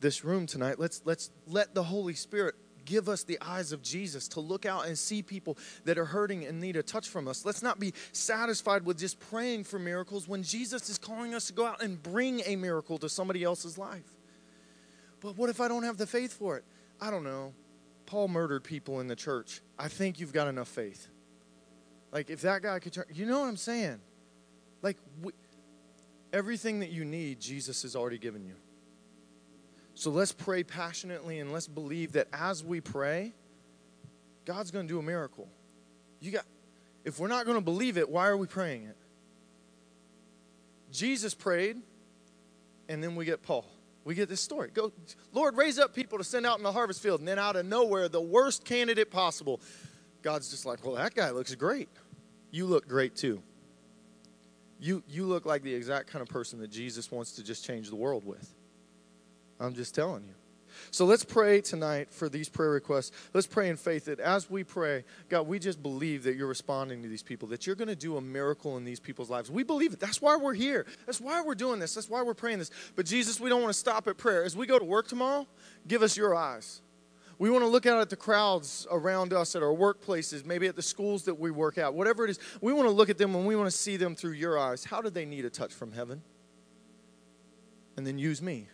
this 0.00 0.24
room 0.24 0.46
tonight. 0.46 0.80
Let's, 0.80 1.02
let's 1.04 1.30
let 1.46 1.72
the 1.72 1.84
Holy 1.84 2.14
Spirit 2.14 2.56
give 2.84 3.08
us 3.08 3.22
the 3.22 3.38
eyes 3.40 3.70
of 3.70 3.80
Jesus 3.80 4.26
to 4.28 4.40
look 4.40 4.66
out 4.66 4.86
and 4.86 4.98
see 4.98 5.22
people 5.22 5.56
that 5.84 5.96
are 5.96 6.04
hurting 6.04 6.44
and 6.46 6.60
need 6.60 6.76
a 6.76 6.82
touch 6.82 7.08
from 7.08 7.28
us. 7.28 7.44
Let's 7.44 7.62
not 7.62 7.78
be 7.78 7.94
satisfied 8.10 8.84
with 8.84 8.98
just 8.98 9.20
praying 9.20 9.64
for 9.64 9.78
miracles 9.78 10.26
when 10.26 10.42
Jesus 10.42 10.88
is 10.88 10.98
calling 10.98 11.32
us 11.34 11.46
to 11.46 11.52
go 11.52 11.64
out 11.64 11.80
and 11.80 12.02
bring 12.02 12.42
a 12.44 12.56
miracle 12.56 12.98
to 12.98 13.08
somebody 13.08 13.44
else's 13.44 13.78
life. 13.78 14.14
But 15.20 15.36
what 15.36 15.48
if 15.48 15.60
I 15.60 15.68
don't 15.68 15.84
have 15.84 15.96
the 15.96 16.06
faith 16.06 16.32
for 16.32 16.56
it? 16.56 16.64
I 17.00 17.10
don't 17.10 17.24
know. 17.24 17.52
Paul 18.06 18.28
murdered 18.28 18.64
people 18.64 19.00
in 19.00 19.08
the 19.08 19.16
church. 19.16 19.60
I 19.78 19.88
think 19.88 20.20
you've 20.20 20.32
got 20.32 20.48
enough 20.48 20.68
faith. 20.68 21.08
Like, 22.12 22.30
if 22.30 22.40
that 22.42 22.62
guy 22.62 22.78
could 22.78 22.92
turn, 22.92 23.04
you 23.12 23.26
know 23.26 23.40
what 23.40 23.46
I'm 23.46 23.56
saying? 23.56 24.00
Like, 24.80 24.96
we, 25.20 25.32
everything 26.32 26.80
that 26.80 26.90
you 26.90 27.04
need, 27.04 27.40
Jesus 27.40 27.82
has 27.82 27.96
already 27.96 28.18
given 28.18 28.44
you. 28.44 28.54
So 29.94 30.10
let's 30.10 30.32
pray 30.32 30.62
passionately 30.62 31.40
and 31.40 31.52
let's 31.52 31.66
believe 31.66 32.12
that 32.12 32.28
as 32.32 32.62
we 32.62 32.80
pray, 32.80 33.34
God's 34.44 34.70
going 34.70 34.86
to 34.86 34.92
do 34.92 34.98
a 34.98 35.02
miracle. 35.02 35.48
You 36.20 36.30
got, 36.30 36.44
if 37.04 37.18
we're 37.18 37.28
not 37.28 37.44
going 37.44 37.56
to 37.56 37.64
believe 37.64 37.98
it, 37.98 38.08
why 38.08 38.28
are 38.28 38.36
we 38.36 38.46
praying 38.46 38.84
it? 38.84 38.96
Jesus 40.92 41.34
prayed, 41.34 41.78
and 42.88 43.02
then 43.02 43.16
we 43.16 43.24
get 43.24 43.42
Paul 43.42 43.66
we 44.06 44.14
get 44.14 44.28
this 44.28 44.40
story. 44.40 44.70
Go, 44.72 44.92
Lord, 45.32 45.56
raise 45.56 45.80
up 45.80 45.92
people 45.92 46.16
to 46.16 46.22
send 46.22 46.46
out 46.46 46.58
in 46.58 46.62
the 46.62 46.70
harvest 46.70 47.02
field. 47.02 47.18
And 47.18 47.26
then 47.26 47.40
out 47.40 47.56
of 47.56 47.66
nowhere, 47.66 48.08
the 48.08 48.20
worst 48.20 48.64
candidate 48.64 49.10
possible, 49.10 49.60
God's 50.22 50.48
just 50.48 50.64
like, 50.64 50.84
well, 50.84 50.94
that 50.94 51.16
guy 51.16 51.30
looks 51.30 51.52
great. 51.56 51.88
You 52.52 52.66
look 52.66 52.86
great 52.86 53.16
too. 53.16 53.42
You, 54.78 55.02
you 55.08 55.26
look 55.26 55.44
like 55.44 55.62
the 55.62 55.74
exact 55.74 56.06
kind 56.06 56.22
of 56.22 56.28
person 56.28 56.60
that 56.60 56.70
Jesus 56.70 57.10
wants 57.10 57.32
to 57.32 57.42
just 57.42 57.64
change 57.64 57.90
the 57.90 57.96
world 57.96 58.24
with. 58.24 58.48
I'm 59.58 59.74
just 59.74 59.92
telling 59.92 60.22
you. 60.22 60.34
So 60.90 61.04
let's 61.04 61.24
pray 61.24 61.60
tonight 61.60 62.12
for 62.12 62.28
these 62.28 62.48
prayer 62.48 62.70
requests. 62.70 63.12
Let's 63.34 63.46
pray 63.46 63.68
in 63.68 63.76
faith 63.76 64.06
that 64.06 64.20
as 64.20 64.50
we 64.50 64.64
pray, 64.64 65.04
God, 65.28 65.46
we 65.46 65.58
just 65.58 65.82
believe 65.82 66.22
that 66.24 66.36
you're 66.36 66.46
responding 66.46 67.02
to 67.02 67.08
these 67.08 67.22
people, 67.22 67.48
that 67.48 67.66
you're 67.66 67.76
going 67.76 67.88
to 67.88 67.96
do 67.96 68.16
a 68.16 68.20
miracle 68.20 68.76
in 68.76 68.84
these 68.84 69.00
people's 69.00 69.30
lives. 69.30 69.50
We 69.50 69.62
believe 69.62 69.92
it. 69.92 70.00
That's 70.00 70.20
why 70.20 70.36
we're 70.36 70.54
here. 70.54 70.86
That's 71.06 71.20
why 71.20 71.42
we're 71.42 71.54
doing 71.54 71.80
this. 71.80 71.94
That's 71.94 72.08
why 72.08 72.22
we're 72.22 72.34
praying 72.34 72.58
this. 72.58 72.70
But 72.94 73.06
Jesus, 73.06 73.40
we 73.40 73.48
don't 73.48 73.62
want 73.62 73.72
to 73.72 73.78
stop 73.78 74.06
at 74.08 74.16
prayer. 74.16 74.44
As 74.44 74.56
we 74.56 74.66
go 74.66 74.78
to 74.78 74.84
work 74.84 75.08
tomorrow, 75.08 75.46
give 75.86 76.02
us 76.02 76.16
your 76.16 76.34
eyes. 76.34 76.82
We 77.38 77.50
want 77.50 77.64
to 77.64 77.68
look 77.68 77.84
out 77.84 78.00
at 78.00 78.08
the 78.08 78.16
crowds 78.16 78.86
around 78.90 79.34
us 79.34 79.54
at 79.54 79.62
our 79.62 79.74
workplaces, 79.74 80.46
maybe 80.46 80.68
at 80.68 80.76
the 80.76 80.82
schools 80.82 81.24
that 81.24 81.38
we 81.38 81.50
work 81.50 81.76
at, 81.76 81.92
whatever 81.92 82.24
it 82.24 82.30
is. 82.30 82.38
We 82.62 82.72
want 82.72 82.88
to 82.88 82.92
look 82.92 83.10
at 83.10 83.18
them 83.18 83.34
and 83.34 83.46
we 83.46 83.56
want 83.56 83.70
to 83.70 83.76
see 83.76 83.98
them 83.98 84.14
through 84.14 84.32
your 84.32 84.58
eyes. 84.58 84.84
How 84.84 85.02
do 85.02 85.10
they 85.10 85.26
need 85.26 85.44
a 85.44 85.50
touch 85.50 85.74
from 85.74 85.92
heaven? 85.92 86.22
And 87.96 88.06
then 88.06 88.18
use 88.18 88.40
me. 88.40 88.68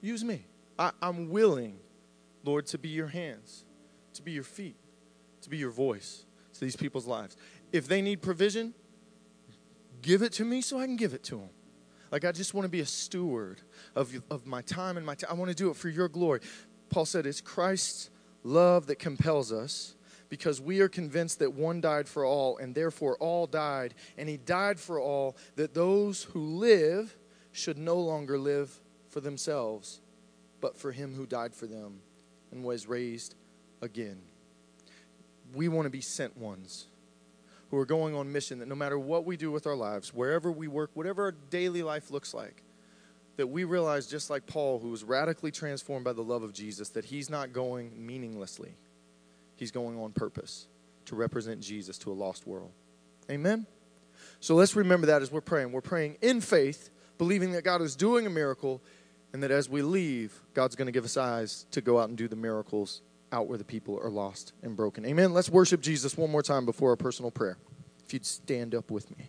Use 0.00 0.24
me. 0.24 0.46
I, 0.78 0.92
I'm 1.00 1.30
willing, 1.30 1.78
Lord, 2.44 2.66
to 2.66 2.78
be 2.78 2.88
your 2.88 3.08
hands, 3.08 3.64
to 4.14 4.22
be 4.22 4.32
your 4.32 4.44
feet, 4.44 4.76
to 5.42 5.50
be 5.50 5.56
your 5.56 5.70
voice 5.70 6.24
to 6.54 6.60
these 6.60 6.76
people's 6.76 7.06
lives. 7.06 7.36
If 7.72 7.88
they 7.88 8.02
need 8.02 8.22
provision, 8.22 8.74
give 10.02 10.22
it 10.22 10.32
to 10.34 10.44
me 10.44 10.60
so 10.60 10.78
I 10.78 10.86
can 10.86 10.96
give 10.96 11.14
it 11.14 11.22
to 11.24 11.36
them. 11.36 11.50
Like, 12.10 12.26
I 12.26 12.32
just 12.32 12.52
want 12.52 12.66
to 12.66 12.68
be 12.68 12.80
a 12.80 12.86
steward 12.86 13.62
of, 13.94 14.12
of 14.30 14.46
my 14.46 14.60
time 14.60 14.98
and 14.98 15.06
my 15.06 15.14
time. 15.14 15.30
I 15.30 15.34
want 15.34 15.50
to 15.50 15.56
do 15.56 15.70
it 15.70 15.76
for 15.76 15.88
your 15.88 16.08
glory. 16.08 16.40
Paul 16.90 17.06
said, 17.06 17.26
It's 17.26 17.40
Christ's 17.40 18.10
love 18.44 18.86
that 18.88 18.98
compels 18.98 19.50
us 19.50 19.96
because 20.28 20.60
we 20.60 20.80
are 20.80 20.88
convinced 20.88 21.38
that 21.38 21.54
one 21.54 21.80
died 21.80 22.06
for 22.06 22.24
all, 22.24 22.58
and 22.58 22.74
therefore 22.74 23.16
all 23.16 23.46
died. 23.46 23.94
And 24.18 24.28
he 24.28 24.36
died 24.36 24.78
for 24.78 25.00
all, 25.00 25.36
that 25.56 25.72
those 25.72 26.24
who 26.24 26.40
live 26.40 27.16
should 27.50 27.78
no 27.78 27.96
longer 27.96 28.38
live 28.38 28.78
for 29.08 29.20
themselves, 29.20 30.01
but 30.62 30.78
for 30.78 30.92
him 30.92 31.12
who 31.12 31.26
died 31.26 31.54
for 31.54 31.66
them 31.66 32.00
and 32.50 32.64
was 32.64 32.86
raised 32.86 33.34
again. 33.82 34.22
We 35.54 35.68
want 35.68 35.84
to 35.84 35.90
be 35.90 36.00
sent 36.00 36.38
ones 36.38 36.86
who 37.70 37.76
are 37.76 37.84
going 37.84 38.14
on 38.14 38.32
mission 38.32 38.60
that 38.60 38.68
no 38.68 38.74
matter 38.74 38.98
what 38.98 39.26
we 39.26 39.36
do 39.36 39.50
with 39.50 39.66
our 39.66 39.74
lives, 39.74 40.14
wherever 40.14 40.50
we 40.50 40.68
work, 40.68 40.90
whatever 40.94 41.24
our 41.24 41.32
daily 41.32 41.82
life 41.82 42.10
looks 42.10 42.32
like, 42.32 42.62
that 43.36 43.48
we 43.48 43.64
realize, 43.64 44.06
just 44.06 44.30
like 44.30 44.46
Paul, 44.46 44.78
who 44.78 44.90
was 44.90 45.02
radically 45.04 45.50
transformed 45.50 46.04
by 46.04 46.12
the 46.12 46.22
love 46.22 46.42
of 46.42 46.52
Jesus, 46.52 46.90
that 46.90 47.06
he's 47.06 47.28
not 47.28 47.52
going 47.52 48.06
meaninglessly. 48.06 48.74
He's 49.56 49.70
going 49.70 49.98
on 49.98 50.12
purpose 50.12 50.66
to 51.06 51.16
represent 51.16 51.60
Jesus 51.60 51.98
to 51.98 52.12
a 52.12 52.14
lost 52.14 52.46
world. 52.46 52.70
Amen? 53.30 53.66
So 54.40 54.54
let's 54.54 54.76
remember 54.76 55.08
that 55.08 55.22
as 55.22 55.32
we're 55.32 55.40
praying. 55.40 55.72
We're 55.72 55.80
praying 55.80 56.18
in 56.20 56.40
faith, 56.40 56.90
believing 57.16 57.52
that 57.52 57.64
God 57.64 57.80
is 57.80 57.96
doing 57.96 58.26
a 58.26 58.30
miracle 58.30 58.82
and 59.32 59.42
that 59.42 59.50
as 59.50 59.68
we 59.68 59.82
leave, 59.82 60.42
God's 60.54 60.76
going 60.76 60.86
to 60.86 60.92
give 60.92 61.04
us 61.04 61.16
eyes 61.16 61.66
to 61.70 61.80
go 61.80 61.98
out 61.98 62.08
and 62.08 62.18
do 62.18 62.28
the 62.28 62.36
miracles 62.36 63.02
out 63.32 63.48
where 63.48 63.58
the 63.58 63.64
people 63.64 63.98
are 64.02 64.10
lost 64.10 64.52
and 64.62 64.76
broken. 64.76 65.06
Amen. 65.06 65.32
Let's 65.32 65.48
worship 65.48 65.80
Jesus 65.80 66.16
one 66.16 66.30
more 66.30 66.42
time 66.42 66.66
before 66.66 66.90
our 66.90 66.96
personal 66.96 67.30
prayer. 67.30 67.56
If 68.04 68.12
you'd 68.12 68.26
stand 68.26 68.74
up 68.74 68.90
with 68.90 69.16
me. 69.16 69.28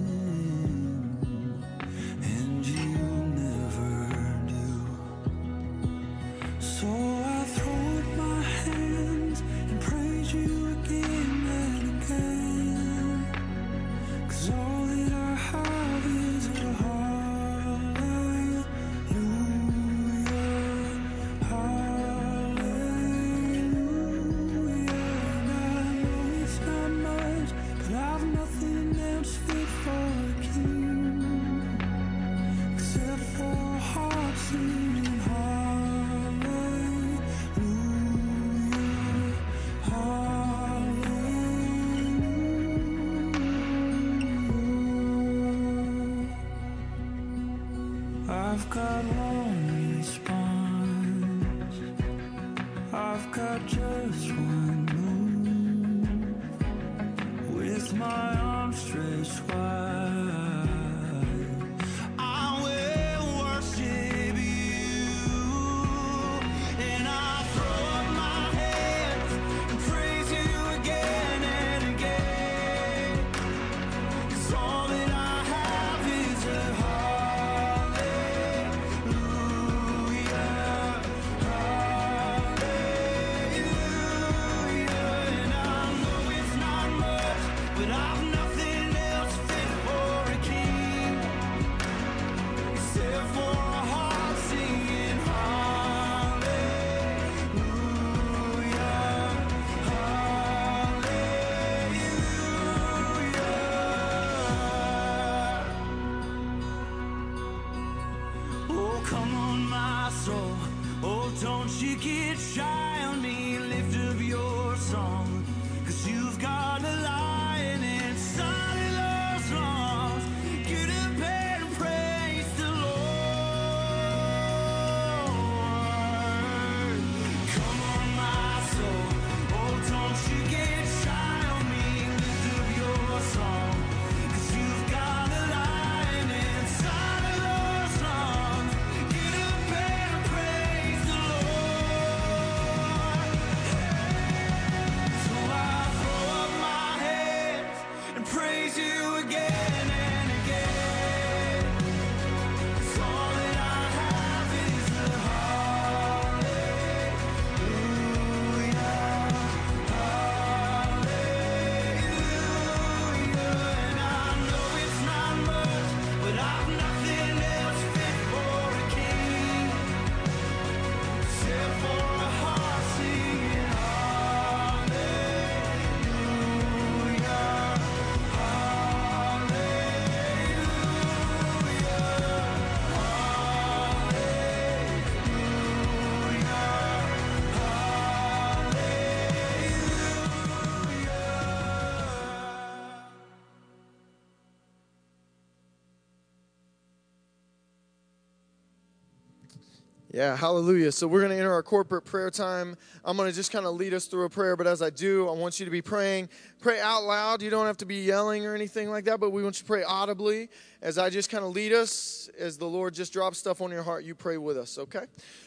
Yeah, 200.21 200.37
hallelujah. 200.37 200.91
So 200.91 201.07
we're 201.07 201.21
going 201.21 201.31
to 201.31 201.37
enter 201.39 201.51
our 201.51 201.63
corporate 201.63 202.05
prayer 202.05 202.29
time. 202.29 202.77
I'm 203.03 203.17
going 203.17 203.27
to 203.27 203.35
just 203.35 203.51
kind 203.51 203.65
of 203.65 203.73
lead 203.73 203.91
us 203.91 204.05
through 204.05 204.25
a 204.25 204.29
prayer, 204.29 204.55
but 204.55 204.67
as 204.67 204.83
I 204.83 204.91
do, 204.91 205.27
I 205.27 205.31
want 205.31 205.59
you 205.59 205.65
to 205.65 205.71
be 205.71 205.81
praying. 205.81 206.29
Pray 206.61 206.79
out 206.79 207.03
loud. 207.03 207.41
You 207.41 207.49
don't 207.49 207.65
have 207.65 207.77
to 207.77 207.87
be 207.87 207.97
yelling 207.97 208.45
or 208.45 208.53
anything 208.53 208.91
like 208.91 209.05
that, 209.05 209.19
but 209.19 209.31
we 209.31 209.41
want 209.41 209.55
you 209.55 209.61
to 209.61 209.65
pray 209.65 209.83
audibly 209.83 210.47
as 210.83 210.99
I 210.99 211.09
just 211.09 211.31
kind 211.31 211.43
of 211.43 211.51
lead 211.51 211.73
us. 211.73 212.29
As 212.37 212.55
the 212.55 212.67
Lord 212.67 212.93
just 212.93 213.11
drops 213.11 213.39
stuff 213.39 213.61
on 213.61 213.71
your 213.71 213.81
heart, 213.81 214.03
you 214.03 214.13
pray 214.13 214.37
with 214.37 214.57
us, 214.57 214.77
okay? 214.77 215.05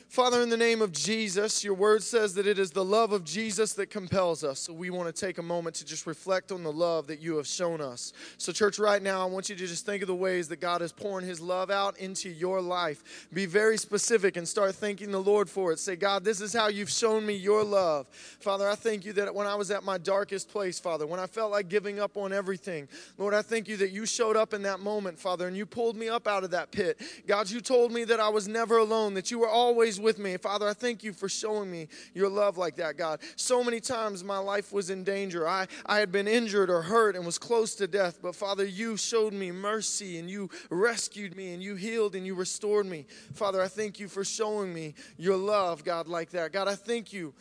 Father, 0.09 0.43
in 0.43 0.49
the 0.49 0.57
name 0.57 0.81
of 0.81 0.93
Jesus, 0.93 1.65
your 1.65 1.75
word 1.75 2.01
says 2.01 2.35
that 2.35 2.47
it 2.47 2.57
is 2.57 2.71
the 2.71 2.85
love 2.85 3.11
of 3.13 3.25
Jesus 3.25 3.73
that 3.73 3.91
compels 3.91 4.45
us. 4.45 4.61
So 4.61 4.73
we 4.73 4.91
want 4.91 5.13
to 5.13 5.21
take 5.21 5.39
a 5.39 5.43
moment 5.43 5.75
to 5.77 5.85
just 5.85 6.07
reflect 6.07 6.53
on 6.53 6.63
the 6.63 6.71
love 6.71 7.09
that 7.09 7.21
you 7.21 7.37
have 7.37 7.49
shown 7.49 7.81
us. 7.81 8.13
So, 8.39 8.53
church, 8.53 8.79
right 8.79 9.03
now, 9.03 9.23
I 9.23 9.25
want 9.25 9.49
you 9.49 9.57
to 9.57 9.67
just 9.67 9.85
think 9.85 10.03
of 10.03 10.07
the 10.07 10.15
ways 10.15 10.47
that 10.49 10.61
God 10.61 10.83
is 10.83 10.93
pouring 10.93 11.27
his 11.27 11.41
love 11.41 11.69
out 11.69 11.99
into 11.99 12.29
your 12.29 12.61
life. 12.61 13.27
Be 13.33 13.47
very 13.47 13.77
specific 13.77 14.37
and 14.37 14.47
start 14.47 14.77
thanking 14.77 15.11
the 15.11 15.21
Lord 15.21 15.51
for 15.51 15.73
it. 15.73 15.81
Say, 15.81 15.97
God, 15.97 16.23
this 16.23 16.41
is 16.41 16.53
how 16.53 16.69
you've 16.69 16.91
shown 16.91 17.27
me 17.27 17.35
your 17.35 17.65
love. 17.65 18.07
Father, 18.09 18.69
I 18.69 18.77
thank 18.77 19.05
you 19.05 19.15
that 19.15 19.35
when 19.35 19.49
I 19.49 19.57
was 19.57 19.73
at 19.73 19.83
my 19.83 19.99
darkest 19.99 20.49
place, 20.49 20.79
Father, 20.79 21.04
when 21.09 21.21
I 21.21 21.27
felt 21.27 21.51
like 21.51 21.69
giving 21.69 22.01
up 22.01 22.17
on 22.17 22.33
everything, 22.33 22.89
Lord, 23.19 23.35
I 23.35 23.43
thank 23.43 23.69
you 23.69 23.77
that 23.79 23.91
you 23.91 24.07
showed 24.07 24.37
up 24.37 24.55
in 24.55 24.63
that 24.63 24.81
moment, 24.81 25.19
Father, 25.19 25.47
and 25.47 25.57
you 25.57 25.67
pulled 25.67 25.97
me 25.97 26.09
up 26.09 26.27
out 26.27 26.45
of 26.45 26.51
that 26.51 26.71
pit. 26.71 27.01
God, 27.27 27.51
you 27.51 27.61
told 27.61 27.93
me 27.93 28.05
that 28.05 28.21
I 28.21 28.29
was 28.29 28.49
never 28.49 28.79
alone, 28.79 29.15
that 29.15 29.31
you 29.31 29.39
were 29.39 29.49
always 29.49 30.01
with 30.01 30.19
me. 30.19 30.37
Father, 30.37 30.69
I 30.69 30.73
thank 30.73 31.03
you 31.03 31.13
for 31.13 31.29
showing 31.29 31.71
me 31.71 31.89
your 32.15 32.29
love 32.29 32.57
like 32.59 32.77
that, 32.77 32.97
God. 32.97 33.21
So 33.37 33.63
many 33.65 33.81
times 33.81 34.25
my 34.25 34.39
life 34.39 34.73
was 34.73 34.91
in 34.91 35.05
danger. 35.05 35.49
I, 35.49 35.67
I 35.87 35.99
had 35.99 36.13
been 36.13 36.29
injured 36.29 36.71
or 36.71 36.83
hurt 36.83 37.17
and 37.17 37.25
was 37.25 37.39
close 37.39 37.75
to 37.77 37.87
death, 37.87 38.21
but 38.23 38.35
Father, 38.35 38.65
you 38.65 38.97
showed 38.97 39.33
me 39.33 39.51
mercy 39.51 40.19
and 40.19 40.31
you 40.31 40.51
rescued 40.71 41.37
me 41.37 41.53
and 41.53 41.63
you 41.63 41.75
healed 41.75 42.15
and 42.15 42.27
you 42.27 42.35
restored 42.35 42.87
me. 42.87 43.07
Father, 43.35 43.61
I 43.61 43.69
thank 43.69 43.99
you 43.99 44.09
for 44.09 44.25
showing 44.25 44.73
me 44.73 44.95
your 45.17 45.37
love, 45.37 45.85
God, 45.85 46.09
like 46.09 46.31
that. 46.31 46.53
God, 46.53 46.69
I 46.69 46.75
thank 46.75 47.13
you. 47.13 47.35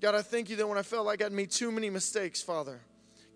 God, 0.00 0.14
I 0.14 0.22
thank 0.22 0.48
you 0.48 0.56
that 0.56 0.66
when 0.66 0.78
I 0.78 0.82
felt 0.82 1.04
like 1.04 1.22
I'd 1.22 1.32
made 1.32 1.50
too 1.50 1.70
many 1.70 1.90
mistakes, 1.90 2.40
Father, 2.40 2.80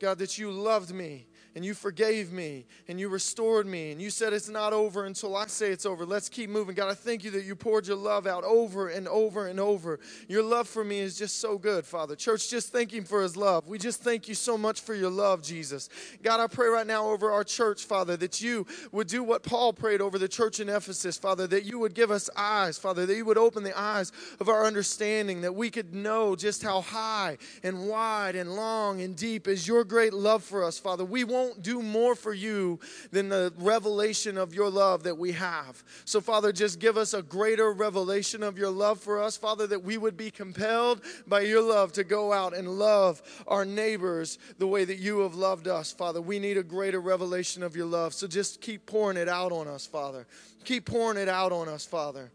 God, 0.05 0.18
that 0.18 0.36
you 0.36 0.50
loved 0.50 0.94
me 0.94 1.24
and 1.55 1.64
you 1.64 1.74
forgave 1.74 2.32
me 2.32 2.66
and 2.88 2.98
you 2.98 3.09
restored 3.09 3.66
me 3.66 3.92
and 3.92 4.00
you 4.00 4.11
said 4.11 4.32
it's 4.32 4.48
not 4.48 4.72
over 4.72 5.05
until 5.05 5.36
I 5.36 5.46
say 5.46 5.70
it's 5.70 5.86
over. 5.86 6.05
Let's 6.05 6.28
keep 6.28 6.50
moving. 6.50 6.74
God, 6.74 6.90
I 6.90 6.94
thank 6.94 7.24
you 7.24 7.30
that 7.32 7.44
you 7.44 7.55
poured 7.55 7.86
your 7.86 7.96
love 7.96 8.26
out 8.26 8.44
over 8.44 8.88
and 8.88 9.07
over 9.09 9.46
and 9.46 9.61
over. 9.61 10.00
Your 10.28 10.42
love 10.42 10.68
for 10.68 10.84
me 10.84 11.00
is 11.00 11.16
just 11.16 11.40
so 11.40 11.59
good, 11.59 11.84
Father. 11.84 12.16
Church, 12.16 12.48
just 12.50 12.72
thank 12.72 12.92
him 12.92 13.05
for 13.05 13.22
his 13.22 13.36
love. 13.36 13.68
We 13.68 13.78
just 13.78 14.02
thank 14.02 14.28
you 14.28 14.34
so 14.34 14.59
much 14.59 14.80
for 14.80 14.94
your 14.94 15.11
love, 15.11 15.42
Jesus. 15.42 15.88
God, 16.22 16.40
I 16.40 16.46
pray 16.46 16.68
right 16.68 16.86
now 16.86 17.09
over 17.09 17.30
our 17.30 17.44
church, 17.44 17.84
Father, 17.84 18.16
that 18.16 18.40
you 18.40 18.66
would 18.92 19.07
do 19.07 19.22
what 19.22 19.42
Paul 19.42 19.72
prayed 19.72 20.00
over 20.00 20.18
the 20.18 20.28
church 20.28 20.61
in 20.61 20.68
Ephesus, 20.68 21.16
Father, 21.16 21.46
that 21.46 21.64
you 21.64 21.78
would 21.78 21.94
give 21.94 22.11
us 22.11 22.28
eyes, 22.36 22.78
Father, 22.78 23.07
that 23.07 23.16
you 23.16 23.24
would 23.24 23.38
open 23.38 23.62
the 23.62 23.78
eyes 23.78 24.12
of 24.40 24.48
our 24.48 24.64
understanding, 24.64 25.42
that 25.42 25.55
we 25.55 25.70
could 25.70 25.94
know 25.94 26.34
just 26.34 26.62
how 26.62 26.80
high 26.80 27.38
and 27.62 27.88
wide 27.88 28.34
and 28.34 28.57
long 28.57 29.00
and 29.00 29.16
deep 29.16 29.46
is 29.46 29.68
your 29.68 29.84
great 29.84 30.12
love 30.12 30.42
for 30.42 30.64
us, 30.64 30.78
Father. 30.78 31.05
We 31.05 31.24
won't 31.24 31.43
do 31.61 31.82
more 31.82 32.14
for 32.14 32.34
you 32.34 32.80
than 33.11 33.28
the 33.28 33.53
revelation 33.57 34.38
of 34.38 34.55
your 34.55 34.70
love 34.70 35.03
that 35.05 35.18
we 35.18 35.32
have. 35.32 35.82
So, 36.05 36.20
Father, 36.20 36.53
just 36.53 36.78
give 36.78 36.97
us 36.97 37.14
a 37.14 37.22
greater 37.22 37.72
revelation 37.72 38.42
of 38.42 38.59
your 38.59 38.70
love 38.70 39.01
for 39.01 39.22
us, 39.22 39.36
Father, 39.36 39.66
that 39.66 39.82
we 39.82 39.99
would 39.99 40.16
be 40.16 40.30
compelled 40.30 41.03
by 41.26 41.40
your 41.40 41.62
love 41.62 41.92
to 41.92 42.05
go 42.05 42.32
out 42.32 42.55
and 42.55 42.68
love 42.68 43.22
our 43.47 43.64
neighbors 43.64 44.38
the 44.59 44.66
way 44.66 44.84
that 44.84 44.99
you 44.99 45.20
have 45.20 45.34
loved 45.34 45.68
us, 45.68 45.92
Father. 45.92 46.20
We 46.20 46.38
need 46.38 46.57
a 46.57 46.62
greater 46.62 47.01
revelation 47.01 47.62
of 47.62 47.76
your 47.76 47.86
love. 47.86 48.14
So 48.14 48.26
just 48.26 48.61
keep 48.61 48.86
pouring 48.86 49.16
it 49.16 49.28
out 49.28 49.53
on 49.53 49.68
us, 49.68 49.86
Father. 49.86 50.26
Keep 50.64 50.86
pouring 50.86 51.18
it 51.18 51.28
out 51.28 51.53
on 51.53 51.68
us, 51.68 51.84
Father. 51.84 52.30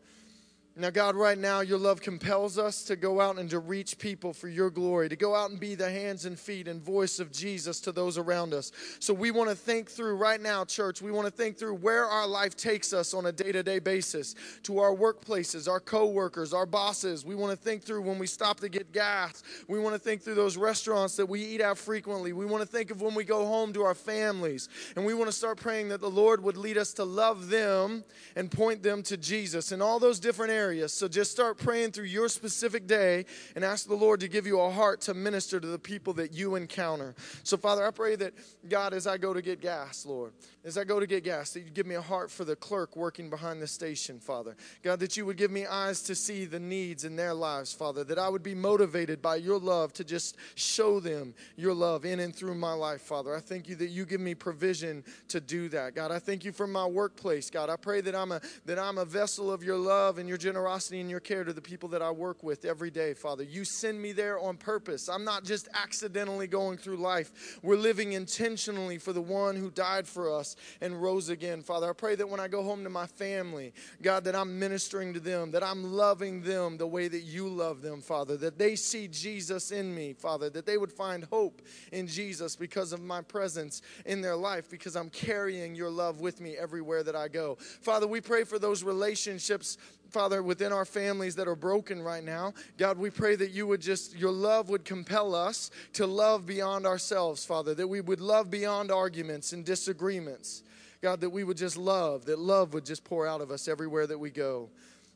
Now, 0.79 0.91
God, 0.91 1.17
right 1.17 1.37
now, 1.37 1.59
your 1.59 1.77
love 1.77 1.99
compels 1.99 2.57
us 2.57 2.83
to 2.83 2.95
go 2.95 3.19
out 3.19 3.37
and 3.37 3.49
to 3.49 3.59
reach 3.59 3.99
people 3.99 4.31
for 4.31 4.47
your 4.47 4.69
glory, 4.69 5.09
to 5.09 5.17
go 5.17 5.35
out 5.35 5.49
and 5.49 5.59
be 5.59 5.75
the 5.75 5.89
hands 5.89 6.23
and 6.23 6.39
feet 6.39 6.69
and 6.69 6.81
voice 6.81 7.19
of 7.19 7.33
Jesus 7.33 7.81
to 7.81 7.91
those 7.91 8.17
around 8.17 8.53
us. 8.53 8.71
So, 8.99 9.13
we 9.13 9.29
want 9.31 9.49
to 9.49 9.57
think 9.57 9.89
through 9.89 10.15
right 10.15 10.39
now, 10.39 10.63
church, 10.63 11.01
we 11.01 11.11
want 11.11 11.27
to 11.27 11.31
think 11.31 11.57
through 11.57 11.73
where 11.75 12.05
our 12.05 12.25
life 12.25 12.55
takes 12.55 12.93
us 12.93 13.13
on 13.13 13.25
a 13.25 13.31
day 13.33 13.51
to 13.51 13.61
day 13.61 13.79
basis 13.79 14.35
to 14.63 14.79
our 14.79 14.95
workplaces, 14.95 15.69
our 15.69 15.81
co 15.81 16.07
workers, 16.07 16.53
our 16.53 16.65
bosses. 16.65 17.25
We 17.25 17.35
want 17.35 17.51
to 17.51 17.57
think 17.57 17.83
through 17.83 18.03
when 18.03 18.17
we 18.17 18.25
stop 18.25 18.61
to 18.61 18.69
get 18.69 18.93
gas. 18.93 19.43
We 19.67 19.79
want 19.81 19.95
to 19.95 19.99
think 19.99 20.21
through 20.21 20.35
those 20.35 20.55
restaurants 20.55 21.17
that 21.17 21.25
we 21.25 21.43
eat 21.43 21.59
at 21.59 21.77
frequently. 21.77 22.31
We 22.31 22.45
want 22.45 22.61
to 22.61 22.67
think 22.67 22.89
of 22.89 23.01
when 23.01 23.15
we 23.15 23.25
go 23.25 23.45
home 23.45 23.73
to 23.73 23.83
our 23.83 23.95
families. 23.95 24.69
And 24.95 25.05
we 25.05 25.13
want 25.13 25.27
to 25.29 25.35
start 25.35 25.59
praying 25.59 25.89
that 25.89 25.99
the 25.99 26.09
Lord 26.09 26.41
would 26.41 26.55
lead 26.55 26.77
us 26.77 26.93
to 26.93 27.03
love 27.03 27.49
them 27.49 28.05
and 28.37 28.49
point 28.49 28.81
them 28.81 29.03
to 29.03 29.17
Jesus 29.17 29.73
in 29.73 29.81
all 29.81 29.99
those 29.99 30.21
different 30.21 30.53
areas. 30.53 30.68
So 30.69 31.07
just 31.07 31.31
start 31.31 31.57
praying 31.57 31.91
through 31.91 32.05
your 32.05 32.29
specific 32.29 32.85
day 32.85 33.25
and 33.55 33.63
ask 33.63 33.87
the 33.87 33.95
Lord 33.95 34.19
to 34.19 34.27
give 34.27 34.45
you 34.45 34.59
a 34.59 34.69
heart 34.69 35.01
to 35.01 35.13
minister 35.13 35.59
to 35.59 35.67
the 35.67 35.79
people 35.79 36.13
that 36.13 36.31
you 36.31 36.55
encounter. 36.55 37.15
So, 37.43 37.57
Father, 37.57 37.85
I 37.85 37.91
pray 37.91 38.15
that, 38.17 38.33
God, 38.69 38.93
as 38.93 39.07
I 39.07 39.17
go 39.17 39.33
to 39.33 39.41
get 39.41 39.61
gas, 39.61 40.05
Lord, 40.05 40.33
as 40.63 40.77
I 40.77 40.83
go 40.83 40.99
to 40.99 41.07
get 41.07 41.23
gas, 41.23 41.51
that 41.53 41.61
you 41.61 41.71
give 41.71 41.87
me 41.87 41.95
a 41.95 42.01
heart 42.01 42.29
for 42.29 42.45
the 42.45 42.55
clerk 42.55 42.95
working 42.95 43.29
behind 43.29 43.61
the 43.61 43.67
station, 43.67 44.19
Father. 44.19 44.55
God, 44.83 44.99
that 44.99 45.17
you 45.17 45.25
would 45.25 45.37
give 45.37 45.51
me 45.51 45.65
eyes 45.65 46.01
to 46.03 46.15
see 46.15 46.45
the 46.45 46.59
needs 46.59 47.05
in 47.05 47.15
their 47.15 47.33
lives, 47.33 47.73
Father, 47.73 48.03
that 48.03 48.19
I 48.19 48.29
would 48.29 48.43
be 48.43 48.53
motivated 48.53 49.21
by 49.21 49.37
your 49.37 49.57
love 49.57 49.93
to 49.93 50.03
just 50.03 50.37
show 50.55 50.99
them 50.99 51.33
your 51.55 51.73
love 51.73 52.05
in 52.05 52.19
and 52.19 52.35
through 52.35 52.55
my 52.55 52.73
life, 52.73 53.01
Father. 53.01 53.35
I 53.35 53.39
thank 53.39 53.67
you 53.67 53.75
that 53.77 53.89
you 53.89 54.05
give 54.05 54.21
me 54.21 54.35
provision 54.35 55.03
to 55.29 55.39
do 55.39 55.69
that. 55.69 55.95
God, 55.95 56.11
I 56.11 56.19
thank 56.19 56.45
you 56.45 56.51
for 56.51 56.67
my 56.67 56.85
workplace, 56.85 57.49
God. 57.49 57.69
I 57.69 57.75
pray 57.75 58.01
that 58.01 58.13
I'm 58.13 58.31
a 58.31 58.41
that 58.65 58.77
I'm 58.77 58.97
a 58.97 59.05
vessel 59.05 59.51
of 59.51 59.63
your 59.63 59.77
love 59.77 60.17
and 60.17 60.27
your 60.27 60.37
generosity 60.37 60.58
and 60.67 61.09
your 61.09 61.19
care 61.19 61.43
to 61.43 61.53
the 61.53 61.61
people 61.61 61.89
that 61.89 62.01
I 62.01 62.11
work 62.11 62.43
with 62.43 62.65
every 62.65 62.91
day, 62.91 63.13
Father. 63.13 63.43
You 63.43 63.63
send 63.63 64.01
me 64.01 64.11
there 64.11 64.39
on 64.39 64.57
purpose. 64.57 65.09
I'm 65.09 65.23
not 65.23 65.43
just 65.43 65.67
accidentally 65.73 66.47
going 66.47 66.77
through 66.77 66.97
life. 66.97 67.59
We're 67.63 67.77
living 67.77 68.13
intentionally 68.13 68.97
for 68.97 69.13
the 69.13 69.21
one 69.21 69.55
who 69.55 69.71
died 69.71 70.07
for 70.07 70.35
us 70.37 70.55
and 70.81 71.01
rose 71.01 71.29
again, 71.29 71.61
Father. 71.61 71.89
I 71.89 71.93
pray 71.93 72.15
that 72.15 72.29
when 72.29 72.39
I 72.39 72.47
go 72.47 72.63
home 72.63 72.83
to 72.83 72.89
my 72.89 73.07
family, 73.07 73.73
God, 74.01 74.23
that 74.25 74.35
I'm 74.35 74.59
ministering 74.59 75.13
to 75.13 75.19
them, 75.19 75.51
that 75.51 75.63
I'm 75.63 75.83
loving 75.83 76.41
them 76.41 76.77
the 76.77 76.87
way 76.87 77.07
that 77.07 77.21
you 77.21 77.47
love 77.47 77.81
them, 77.81 78.01
Father, 78.01 78.37
that 78.37 78.57
they 78.57 78.75
see 78.75 79.07
Jesus 79.07 79.71
in 79.71 79.93
me, 79.93 80.13
Father, 80.13 80.49
that 80.49 80.65
they 80.65 80.77
would 80.77 80.91
find 80.91 81.23
hope 81.25 81.61
in 81.91 82.07
Jesus 82.07 82.55
because 82.55 82.93
of 82.93 83.01
my 83.01 83.21
presence 83.21 83.81
in 84.05 84.21
their 84.21 84.35
life, 84.35 84.69
because 84.69 84.95
I'm 84.95 85.09
carrying 85.09 85.75
your 85.75 85.89
love 85.89 86.21
with 86.21 86.41
me 86.41 86.55
everywhere 86.57 87.03
that 87.03 87.15
I 87.15 87.27
go. 87.27 87.57
Father, 87.81 88.07
we 88.07 88.21
pray 88.21 88.43
for 88.43 88.59
those 88.59 88.83
relationships 88.83 89.77
Father, 90.09 90.41
within 90.41 90.71
our 90.71 90.85
families 90.85 91.35
that 91.35 91.47
are 91.47 91.55
broken 91.55 92.01
right 92.01 92.23
now, 92.23 92.53
God, 92.77 92.97
we 92.97 93.09
pray 93.09 93.35
that 93.35 93.51
you 93.51 93.67
would 93.67 93.81
just, 93.81 94.15
your 94.15 94.31
love 94.31 94.69
would 94.69 94.83
compel 94.83 95.35
us 95.35 95.69
to 95.93 96.07
love 96.07 96.45
beyond 96.45 96.85
ourselves, 96.85 97.45
Father, 97.45 97.73
that 97.75 97.87
we 97.87 98.01
would 98.01 98.19
love 98.19 98.49
beyond 98.49 98.91
arguments 98.91 99.53
and 99.53 99.63
disagreements. 99.63 100.63
God, 101.01 101.21
that 101.21 101.29
we 101.29 101.43
would 101.43 101.57
just 101.57 101.77
love, 101.77 102.25
that 102.25 102.39
love 102.39 102.73
would 102.73 102.85
just 102.85 103.03
pour 103.03 103.25
out 103.25 103.39
of 103.39 103.51
us 103.51 103.67
everywhere 103.67 104.05
that 104.07 104.17
we 104.17 104.31
go 104.31 104.69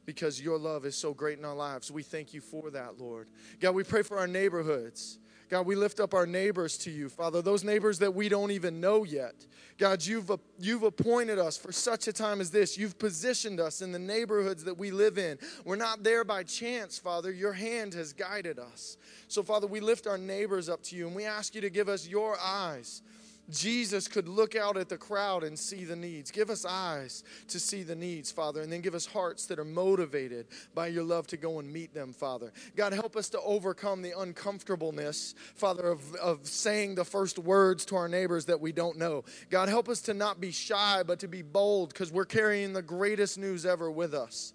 because 0.06 0.42
your 0.42 0.58
love 0.58 0.86
is 0.86 0.96
so 0.96 1.14
great 1.14 1.40
in 1.40 1.46
our 1.46 1.56
lives. 1.56 1.92
We 1.92 2.04
thank 2.04 2.34
you 2.34 2.42
for 2.42 2.70
that, 2.72 3.00
Lord. 3.00 3.28
God, 3.60 3.76
we 3.76 3.84
pray 3.84 4.02
for 4.02 4.18
our 4.18 4.28
neighborhoods. 4.28 5.18
God, 5.54 5.68
we 5.68 5.76
lift 5.76 6.00
up 6.00 6.16
our 6.16 6.26
neighbors 6.26 6.80
to 6.80 6.90
you, 6.90 7.10
Father, 7.10 7.40
those 7.40 7.64
neighbors 7.64 8.00
that 8.00 8.16
we 8.16 8.28
don't 8.28 8.50
even 8.50 8.82
know 8.82 9.04
yet. 9.04 9.36
God, 9.78 10.04
you've, 10.04 10.32
you've 10.58 10.82
appointed 10.82 11.38
us 11.38 11.58
for 11.58 11.72
such 11.72 12.08
a 12.08 12.12
time 12.12 12.42
as 12.42 12.50
this. 12.50 12.76
You've 12.76 12.98
positioned 12.98 13.60
us 13.60 13.80
in 13.84 13.92
the 13.92 14.00
neighborhoods 14.00 14.64
that 14.64 14.76
we 14.76 14.90
live 14.90 15.20
in. 15.20 15.38
We're 15.64 15.76
not 15.76 16.02
there 16.02 16.24
by 16.24 16.42
chance, 16.42 16.98
Father. 16.98 17.32
Your 17.32 17.54
hand 17.54 17.94
has 17.94 18.14
guided 18.14 18.58
us. 18.58 18.98
So, 19.28 19.44
Father, 19.44 19.68
we 19.68 19.80
lift 19.80 20.08
our 20.08 20.18
neighbors 20.18 20.70
up 20.70 20.82
to 20.86 20.96
you 20.96 21.06
and 21.06 21.16
we 21.16 21.26
ask 21.26 21.54
you 21.54 21.62
to 21.62 21.70
give 21.70 21.88
us 21.88 22.08
your 22.08 22.36
eyes 22.42 23.04
Jesus 23.50 24.08
could 24.08 24.30
look 24.30 24.56
out 24.56 24.78
at 24.78 24.88
the 24.88 24.98
crowd 24.98 25.44
and 25.44 25.60
see 25.60 25.84
the 25.84 25.96
needs. 25.96 26.32
Give 26.32 26.50
us 26.50 26.66
eyes 26.66 27.24
to 27.50 27.60
see 27.60 27.84
the 27.84 27.96
needs, 27.96 28.32
Father, 28.32 28.62
and 28.62 28.72
then 28.72 28.80
give 28.80 28.96
us 28.96 29.06
hearts 29.06 29.48
that 29.48 29.60
are 29.60 29.66
motivated 29.66 30.48
by 30.74 30.88
your 30.88 31.04
love 31.04 31.28
to 31.28 31.38
go 31.38 31.60
and 31.60 31.72
meet 31.72 31.94
them, 31.94 32.14
Father. 32.14 32.54
God, 32.78 32.94
help 32.94 33.18
us 33.18 33.28
to 33.30 33.42
overcome 33.42 34.02
the 34.02 34.18
uncomfortableness, 34.18 35.36
Father, 35.56 35.90
of, 35.90 36.16
of 36.16 36.48
saying 36.48 36.96
the 36.96 37.04
first 37.04 37.38
words 37.38 37.84
to 37.86 37.98
our 37.98 38.08
neighbors 38.08 38.46
that 38.46 38.62
we 38.62 38.72
don't 38.72 38.98
know. 38.98 39.26
God, 39.50 39.68
help 39.68 39.90
us 39.90 40.02
to 40.04 40.14
not 40.14 40.40
be 40.40 40.52
shy, 40.52 41.04
but 41.06 41.20
to 41.20 41.28
be 41.28 41.42
bold 41.42 41.90
because 41.90 42.14
we're 42.14 42.26
carrying 42.26 42.72
the 42.72 42.82
greatest 42.82 43.38
news 43.38 43.66
ever 43.66 43.92
with 43.92 44.14
us. 44.14 44.54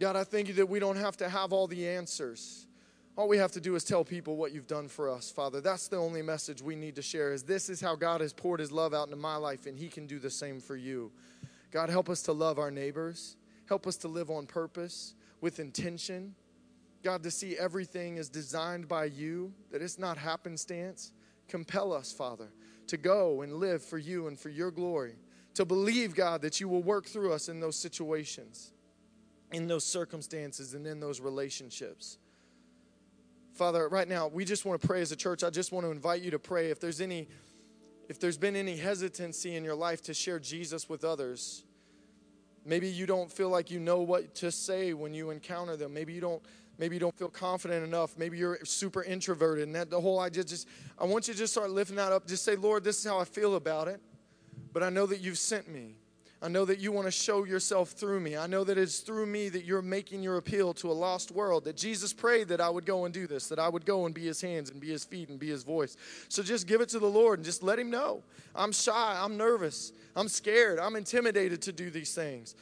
God, 0.00 0.16
I 0.16 0.24
thank 0.24 0.48
you 0.48 0.54
that 0.54 0.68
we 0.68 0.80
don't 0.80 0.96
have 0.96 1.16
to 1.18 1.28
have 1.28 1.52
all 1.52 1.68
the 1.68 1.86
answers. 1.86 2.66
All 3.16 3.28
we 3.28 3.38
have 3.38 3.52
to 3.52 3.60
do 3.60 3.76
is 3.76 3.84
tell 3.84 4.04
people 4.04 4.36
what 4.36 4.52
you've 4.52 4.66
done 4.66 4.88
for 4.88 5.08
us, 5.08 5.30
Father. 5.30 5.60
That's 5.60 5.86
the 5.86 5.98
only 5.98 6.20
message 6.20 6.60
we 6.60 6.74
need 6.74 6.96
to 6.96 7.02
share 7.02 7.32
is 7.32 7.44
this 7.44 7.68
is 7.68 7.80
how 7.80 7.94
God 7.94 8.20
has 8.20 8.32
poured 8.32 8.58
his 8.58 8.72
love 8.72 8.92
out 8.92 9.06
into 9.06 9.16
my 9.16 9.36
life 9.36 9.66
and 9.66 9.78
he 9.78 9.88
can 9.88 10.08
do 10.08 10.18
the 10.18 10.30
same 10.30 10.60
for 10.60 10.74
you. 10.74 11.12
God, 11.70 11.90
help 11.90 12.10
us 12.10 12.22
to 12.22 12.32
love 12.32 12.58
our 12.58 12.72
neighbors. 12.72 13.36
Help 13.68 13.86
us 13.86 13.96
to 13.98 14.08
live 14.08 14.30
on 14.30 14.46
purpose 14.46 15.14
with 15.40 15.60
intention. 15.60 16.34
God, 17.04 17.22
to 17.22 17.30
see 17.30 17.56
everything 17.56 18.16
is 18.16 18.28
designed 18.28 18.88
by 18.88 19.04
you, 19.04 19.52
that 19.70 19.80
it's 19.80 19.98
not 19.98 20.18
happenstance. 20.18 21.12
Compel 21.46 21.92
us, 21.92 22.12
Father, 22.12 22.48
to 22.88 22.96
go 22.96 23.42
and 23.42 23.54
live 23.54 23.84
for 23.84 23.98
you 23.98 24.26
and 24.26 24.38
for 24.38 24.48
your 24.48 24.72
glory. 24.72 25.14
To 25.54 25.64
believe, 25.64 26.16
God, 26.16 26.42
that 26.42 26.60
you 26.60 26.68
will 26.68 26.82
work 26.82 27.06
through 27.06 27.32
us 27.32 27.48
in 27.48 27.60
those 27.60 27.76
situations, 27.76 28.72
in 29.52 29.68
those 29.68 29.84
circumstances, 29.84 30.74
and 30.74 30.84
in 30.84 30.98
those 30.98 31.20
relationships. 31.20 32.18
Father, 33.54 33.88
right 33.88 34.08
now, 34.08 34.26
we 34.26 34.44
just 34.44 34.64
want 34.64 34.80
to 34.80 34.86
pray 34.86 35.00
as 35.00 35.12
a 35.12 35.16
church. 35.16 35.44
I 35.44 35.50
just 35.50 35.70
want 35.70 35.86
to 35.86 35.92
invite 35.92 36.22
you 36.22 36.32
to 36.32 36.40
pray. 36.40 36.70
If 36.70 36.80
there's 36.80 37.00
any, 37.00 37.28
if 38.08 38.18
there's 38.18 38.36
been 38.36 38.56
any 38.56 38.76
hesitancy 38.76 39.54
in 39.54 39.62
your 39.62 39.76
life 39.76 40.02
to 40.02 40.14
share 40.14 40.40
Jesus 40.40 40.88
with 40.88 41.04
others, 41.04 41.62
maybe 42.66 42.88
you 42.88 43.06
don't 43.06 43.30
feel 43.30 43.50
like 43.50 43.70
you 43.70 43.78
know 43.78 44.00
what 44.00 44.34
to 44.36 44.50
say 44.50 44.92
when 44.92 45.14
you 45.14 45.30
encounter 45.30 45.76
them. 45.76 45.94
Maybe 45.94 46.12
you 46.12 46.20
don't. 46.20 46.42
Maybe 46.76 46.96
you 46.96 47.00
don't 47.00 47.16
feel 47.16 47.28
confident 47.28 47.84
enough. 47.84 48.18
Maybe 48.18 48.36
you're 48.36 48.58
super 48.64 49.04
introverted, 49.04 49.68
and 49.68 49.76
that 49.76 49.88
the 49.88 50.00
whole 50.00 50.18
idea 50.18 50.42
just. 50.42 50.66
I 50.98 51.04
want 51.04 51.28
you 51.28 51.34
to 51.34 51.38
just 51.38 51.52
start 51.52 51.70
lifting 51.70 51.94
that 51.96 52.10
up. 52.10 52.26
Just 52.26 52.44
say, 52.44 52.56
Lord, 52.56 52.82
this 52.82 52.98
is 52.98 53.04
how 53.04 53.20
I 53.20 53.24
feel 53.24 53.54
about 53.54 53.86
it, 53.86 54.00
but 54.72 54.82
I 54.82 54.90
know 54.90 55.06
that 55.06 55.20
you've 55.20 55.38
sent 55.38 55.68
me. 55.68 55.94
I 56.44 56.48
know 56.48 56.66
that 56.66 56.78
you 56.78 56.92
want 56.92 57.06
to 57.06 57.10
show 57.10 57.44
yourself 57.44 57.92
through 57.92 58.20
me. 58.20 58.36
I 58.36 58.46
know 58.46 58.64
that 58.64 58.76
it's 58.76 58.98
through 58.98 59.24
me 59.24 59.48
that 59.48 59.64
you're 59.64 59.80
making 59.80 60.22
your 60.22 60.36
appeal 60.36 60.74
to 60.74 60.90
a 60.90 60.92
lost 60.92 61.30
world. 61.30 61.64
That 61.64 61.74
Jesus 61.74 62.12
prayed 62.12 62.48
that 62.48 62.60
I 62.60 62.68
would 62.68 62.84
go 62.84 63.06
and 63.06 63.14
do 63.14 63.26
this, 63.26 63.48
that 63.48 63.58
I 63.58 63.66
would 63.66 63.86
go 63.86 64.04
and 64.04 64.14
be 64.14 64.26
his 64.26 64.42
hands 64.42 64.68
and 64.68 64.78
be 64.78 64.90
his 64.90 65.06
feet 65.06 65.30
and 65.30 65.38
be 65.38 65.48
his 65.48 65.64
voice. 65.64 65.96
So 66.28 66.42
just 66.42 66.66
give 66.66 66.82
it 66.82 66.90
to 66.90 66.98
the 66.98 67.08
Lord 67.08 67.38
and 67.38 67.46
just 67.46 67.62
let 67.62 67.78
him 67.78 67.88
know. 67.88 68.22
I'm 68.54 68.72
shy, 68.72 69.18
I'm 69.18 69.38
nervous, 69.38 69.92
I'm 70.14 70.28
scared, 70.28 70.78
I'm 70.78 70.96
intimidated 70.96 71.62
to 71.62 71.72
do 71.72 71.88
these 71.88 72.14
things 72.14 72.54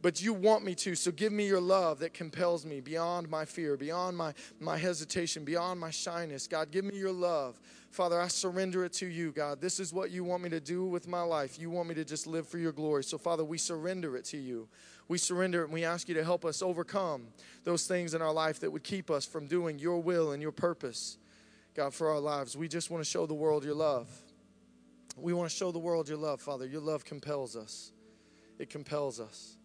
but 0.00 0.22
you 0.22 0.32
want 0.32 0.64
me 0.64 0.74
to 0.76 0.94
so 0.94 1.10
give 1.10 1.32
me 1.32 1.46
your 1.46 1.60
love 1.60 1.98
that 1.98 2.14
compels 2.14 2.64
me 2.64 2.80
beyond 2.80 3.28
my 3.28 3.44
fear 3.44 3.76
beyond 3.76 4.16
my, 4.16 4.32
my 4.60 4.76
hesitation 4.76 5.44
beyond 5.44 5.80
my 5.80 5.90
shyness. 5.90 6.46
God 6.46 6.70
give 6.70 6.84
me 6.84 6.96
your 6.96 7.12
love. 7.12 7.60
Father 7.90 8.20
i 8.20 8.28
surrender 8.28 8.84
it 8.84 8.92
to 8.94 9.06
you 9.06 9.32
god. 9.32 9.60
This 9.60 9.80
is 9.80 9.92
what 9.92 10.10
you 10.10 10.24
want 10.24 10.42
me 10.42 10.50
to 10.50 10.60
do 10.60 10.84
with 10.84 11.08
my 11.08 11.22
life. 11.22 11.58
You 11.58 11.70
want 11.70 11.88
me 11.88 11.94
to 11.96 12.04
just 12.04 12.26
live 12.26 12.46
for 12.46 12.58
your 12.58 12.72
glory. 12.72 13.04
So 13.04 13.18
father 13.18 13.44
we 13.44 13.58
surrender 13.58 14.16
it 14.16 14.24
to 14.26 14.36
you. 14.36 14.68
We 15.08 15.18
surrender 15.18 15.62
it 15.62 15.64
and 15.64 15.72
we 15.72 15.84
ask 15.84 16.08
you 16.08 16.14
to 16.14 16.24
help 16.24 16.44
us 16.44 16.62
overcome 16.62 17.28
those 17.64 17.86
things 17.86 18.14
in 18.14 18.22
our 18.22 18.32
life 18.32 18.60
that 18.60 18.70
would 18.70 18.84
keep 18.84 19.10
us 19.10 19.24
from 19.24 19.46
doing 19.46 19.78
your 19.78 20.00
will 20.00 20.32
and 20.32 20.42
your 20.42 20.52
purpose 20.52 21.18
god 21.74 21.94
for 21.94 22.10
our 22.10 22.20
lives. 22.20 22.56
We 22.56 22.68
just 22.68 22.90
want 22.90 23.02
to 23.02 23.10
show 23.10 23.26
the 23.26 23.34
world 23.34 23.64
your 23.64 23.74
love. 23.74 24.08
We 25.16 25.32
want 25.32 25.50
to 25.50 25.56
show 25.56 25.72
the 25.72 25.78
world 25.78 26.08
your 26.08 26.18
love, 26.18 26.40
Father. 26.40 26.66
Your 26.66 26.80
love 26.80 27.04
compels 27.04 27.56
us, 27.56 27.92
it 28.58 28.70
compels 28.70 29.18
us. 29.18 29.57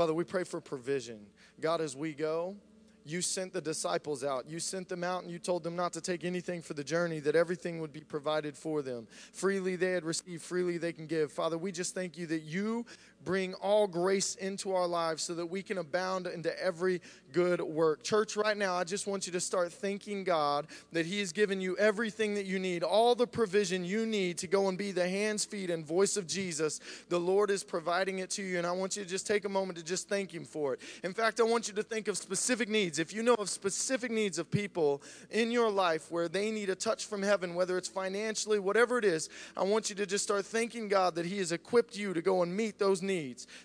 Father, 0.00 0.14
we 0.14 0.24
pray 0.24 0.44
for 0.44 0.62
provision. 0.62 1.26
God, 1.60 1.82
as 1.82 1.94
we 1.94 2.14
go, 2.14 2.56
you 3.04 3.20
sent 3.20 3.52
the 3.52 3.60
disciples 3.60 4.24
out. 4.24 4.48
You 4.48 4.58
sent 4.58 4.88
them 4.88 5.04
out 5.04 5.24
and 5.24 5.30
you 5.30 5.38
told 5.38 5.62
them 5.62 5.76
not 5.76 5.92
to 5.92 6.00
take 6.00 6.24
anything 6.24 6.62
for 6.62 6.72
the 6.72 6.82
journey, 6.82 7.18
that 7.20 7.36
everything 7.36 7.80
would 7.80 7.92
be 7.92 8.00
provided 8.00 8.56
for 8.56 8.80
them. 8.80 9.06
Freely 9.34 9.76
they 9.76 9.90
had 9.90 10.04
received, 10.04 10.40
freely 10.42 10.78
they 10.78 10.94
can 10.94 11.06
give. 11.06 11.30
Father, 11.30 11.58
we 11.58 11.70
just 11.70 11.94
thank 11.94 12.16
you 12.16 12.26
that 12.28 12.44
you 12.44 12.86
bring 13.24 13.54
all 13.54 13.86
grace 13.86 14.34
into 14.36 14.72
our 14.74 14.86
lives 14.86 15.22
so 15.22 15.34
that 15.34 15.46
we 15.46 15.62
can 15.62 15.78
abound 15.78 16.26
into 16.26 16.58
every 16.62 17.00
good 17.32 17.60
work. 17.60 18.02
Church, 18.02 18.36
right 18.36 18.56
now, 18.56 18.74
I 18.74 18.84
just 18.84 19.06
want 19.06 19.26
you 19.26 19.32
to 19.32 19.40
start 19.40 19.72
thanking 19.72 20.24
God 20.24 20.66
that 20.92 21.06
He 21.06 21.20
has 21.20 21.32
given 21.32 21.60
you 21.60 21.76
everything 21.76 22.34
that 22.34 22.46
you 22.46 22.58
need, 22.58 22.82
all 22.82 23.14
the 23.14 23.26
provision 23.26 23.84
you 23.84 24.06
need 24.06 24.38
to 24.38 24.46
go 24.46 24.68
and 24.68 24.76
be 24.76 24.92
the 24.92 25.08
hands, 25.08 25.44
feet, 25.44 25.70
and 25.70 25.84
voice 25.84 26.16
of 26.16 26.26
Jesus. 26.26 26.80
The 27.08 27.18
Lord 27.18 27.50
is 27.50 27.62
providing 27.62 28.18
it 28.18 28.30
to 28.30 28.42
you, 28.42 28.58
and 28.58 28.66
I 28.66 28.72
want 28.72 28.96
you 28.96 29.04
to 29.04 29.08
just 29.08 29.26
take 29.26 29.44
a 29.44 29.48
moment 29.48 29.78
to 29.78 29.84
just 29.84 30.08
thank 30.08 30.32
Him 30.32 30.44
for 30.44 30.74
it. 30.74 30.80
In 31.04 31.12
fact, 31.12 31.40
I 31.40 31.44
want 31.44 31.68
you 31.68 31.74
to 31.74 31.82
think 31.82 32.08
of 32.08 32.16
specific 32.16 32.68
needs. 32.68 32.98
If 32.98 33.12
you 33.12 33.22
know 33.22 33.34
of 33.34 33.48
specific 33.48 34.10
needs 34.10 34.38
of 34.38 34.50
people 34.50 35.02
in 35.30 35.50
your 35.50 35.70
life 35.70 36.10
where 36.10 36.28
they 36.28 36.50
need 36.50 36.70
a 36.70 36.74
touch 36.74 37.06
from 37.06 37.22
heaven, 37.22 37.54
whether 37.54 37.78
it's 37.78 37.88
financially, 37.88 38.58
whatever 38.58 38.98
it 38.98 39.04
is, 39.04 39.28
I 39.56 39.64
want 39.64 39.90
you 39.90 39.96
to 39.96 40.06
just 40.06 40.24
start 40.24 40.44
thanking 40.46 40.88
God 40.88 41.14
that 41.14 41.26
He 41.26 41.38
has 41.38 41.52
equipped 41.52 41.96
you 41.96 42.14
to 42.14 42.22
go 42.22 42.42
and 42.42 42.56
meet 42.56 42.78
those 42.78 43.02
needs, 43.02 43.09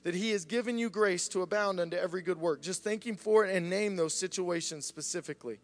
that 0.04 0.16
He 0.16 0.32
has 0.32 0.46
given 0.46 0.78
you 0.78 0.90
grace 0.90 1.28
to 1.30 1.42
abound 1.42 1.80
unto 1.80 1.98
every 1.98 2.22
good 2.22 2.40
work. 2.40 2.62
Just 2.62 2.84
thank 2.84 3.06
Him 3.06 3.16
for 3.16 3.46
it 3.46 3.56
and 3.56 3.70
name 3.70 3.96
those 3.96 4.14
situations 4.14 4.86
specifically. 4.86 5.60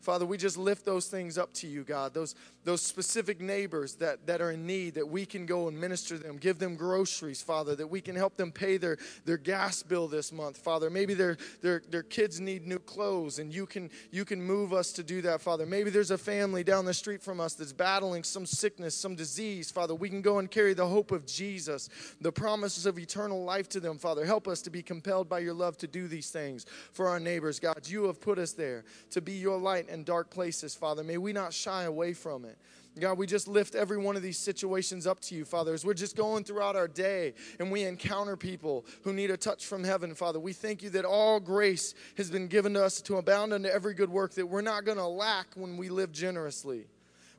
Father, 0.00 0.24
we 0.24 0.38
just 0.38 0.56
lift 0.56 0.84
those 0.86 1.06
things 1.08 1.36
up 1.36 1.52
to 1.54 1.66
you, 1.66 1.84
God. 1.84 2.14
Those, 2.14 2.34
those 2.64 2.82
specific 2.82 3.40
neighbors 3.40 3.94
that, 3.96 4.26
that 4.26 4.40
are 4.40 4.50
in 4.50 4.66
need, 4.66 4.94
that 4.94 5.08
we 5.08 5.24
can 5.24 5.46
go 5.46 5.68
and 5.68 5.80
minister 5.80 6.18
them, 6.18 6.36
give 6.36 6.58
them 6.58 6.76
groceries, 6.76 7.40
Father, 7.40 7.74
that 7.74 7.86
we 7.86 8.00
can 8.00 8.14
help 8.14 8.36
them 8.36 8.52
pay 8.52 8.76
their, 8.76 8.98
their 9.24 9.38
gas 9.38 9.82
bill 9.82 10.06
this 10.08 10.30
month, 10.30 10.58
Father. 10.58 10.90
Maybe 10.90 11.14
their, 11.14 11.38
their, 11.62 11.82
their 11.88 12.02
kids 12.02 12.38
need 12.38 12.66
new 12.66 12.78
clothes, 12.78 13.38
and 13.38 13.52
you 13.52 13.64
can, 13.64 13.90
you 14.10 14.24
can 14.24 14.42
move 14.42 14.72
us 14.74 14.92
to 14.92 15.02
do 15.02 15.22
that, 15.22 15.40
Father. 15.40 15.64
Maybe 15.64 15.88
there's 15.88 16.10
a 16.10 16.18
family 16.18 16.62
down 16.62 16.84
the 16.84 16.92
street 16.92 17.22
from 17.22 17.40
us 17.40 17.54
that's 17.54 17.72
battling 17.72 18.24
some 18.24 18.44
sickness, 18.44 18.94
some 18.94 19.14
disease, 19.14 19.70
Father. 19.70 19.94
We 19.94 20.10
can 20.10 20.20
go 20.20 20.38
and 20.38 20.50
carry 20.50 20.74
the 20.74 20.86
hope 20.86 21.12
of 21.12 21.26
Jesus, 21.26 21.88
the 22.20 22.32
promises 22.32 22.84
of 22.84 22.98
eternal 22.98 23.42
life 23.42 23.68
to 23.70 23.80
them, 23.80 23.96
Father. 23.96 24.26
Help 24.26 24.46
us 24.46 24.60
to 24.62 24.70
be 24.70 24.82
compelled 24.82 25.28
by 25.28 25.38
your 25.38 25.54
love 25.54 25.78
to 25.78 25.86
do 25.86 26.08
these 26.08 26.30
things 26.30 26.66
for 26.92 27.08
our 27.08 27.18
neighbors, 27.20 27.58
God. 27.58 27.88
You 27.88 28.04
have 28.04 28.20
put 28.20 28.38
us 28.38 28.52
there 28.52 28.84
to 29.10 29.22
be 29.22 29.32
your 29.32 29.58
light 29.58 29.88
in 29.88 30.04
dark 30.04 30.30
places, 30.30 30.74
Father. 30.74 31.02
May 31.02 31.16
we 31.16 31.32
not 31.32 31.54
shy 31.54 31.84
away 31.84 32.12
from 32.12 32.44
it. 32.44 32.58
God, 32.98 33.18
we 33.18 33.26
just 33.26 33.46
lift 33.46 33.74
every 33.76 33.98
one 33.98 34.16
of 34.16 34.22
these 34.22 34.38
situations 34.38 35.06
up 35.06 35.20
to 35.20 35.34
you, 35.34 35.44
Father, 35.44 35.72
as 35.72 35.84
we're 35.84 35.94
just 35.94 36.16
going 36.16 36.42
throughout 36.42 36.74
our 36.74 36.88
day 36.88 37.34
and 37.60 37.70
we 37.70 37.84
encounter 37.84 38.36
people 38.36 38.84
who 39.04 39.12
need 39.12 39.30
a 39.30 39.36
touch 39.36 39.66
from 39.66 39.84
heaven, 39.84 40.14
Father. 40.14 40.40
We 40.40 40.52
thank 40.52 40.82
you 40.82 40.90
that 40.90 41.04
all 41.04 41.38
grace 41.38 41.94
has 42.16 42.30
been 42.30 42.48
given 42.48 42.74
to 42.74 42.84
us 42.84 43.00
to 43.02 43.16
abound 43.16 43.52
unto 43.52 43.68
every 43.68 43.94
good 43.94 44.10
work, 44.10 44.34
that 44.34 44.46
we're 44.46 44.60
not 44.60 44.84
going 44.84 44.98
to 44.98 45.06
lack 45.06 45.46
when 45.54 45.76
we 45.76 45.88
live 45.88 46.10
generously. 46.10 46.86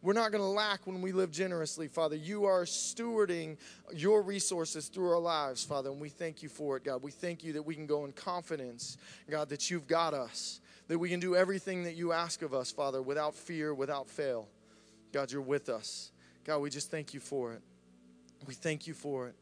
We're 0.01 0.13
not 0.13 0.31
going 0.31 0.41
to 0.41 0.47
lack 0.47 0.87
when 0.87 1.01
we 1.01 1.11
live 1.11 1.31
generously, 1.31 1.87
Father. 1.87 2.15
You 2.15 2.45
are 2.45 2.63
stewarding 2.63 3.57
your 3.93 4.23
resources 4.23 4.87
through 4.87 5.11
our 5.11 5.19
lives, 5.19 5.63
Father, 5.63 5.91
and 5.91 5.99
we 5.99 6.09
thank 6.09 6.41
you 6.41 6.49
for 6.49 6.77
it, 6.77 6.85
God. 6.85 7.03
We 7.03 7.11
thank 7.11 7.43
you 7.43 7.53
that 7.53 7.63
we 7.63 7.75
can 7.75 7.85
go 7.85 8.05
in 8.05 8.13
confidence, 8.13 8.97
God, 9.29 9.49
that 9.49 9.69
you've 9.69 9.87
got 9.87 10.13
us 10.13 10.61
that 10.87 10.99
we 10.99 11.07
can 11.07 11.21
do 11.21 11.37
everything 11.37 11.83
that 11.83 11.95
you 11.95 12.11
ask 12.11 12.41
of 12.41 12.53
us, 12.53 12.69
Father, 12.69 13.01
without 13.01 13.33
fear, 13.33 13.73
without 13.73 14.09
fail. 14.09 14.49
God, 15.11 15.31
you're 15.31 15.41
with 15.41 15.69
us. 15.69 16.11
God, 16.43 16.59
we 16.59 16.69
just 16.69 16.89
thank 16.89 17.13
you 17.13 17.19
for 17.19 17.53
it. 17.53 17.61
We 18.47 18.53
thank 18.53 18.87
you 18.87 18.93
for 18.93 19.27
it. 19.27 19.35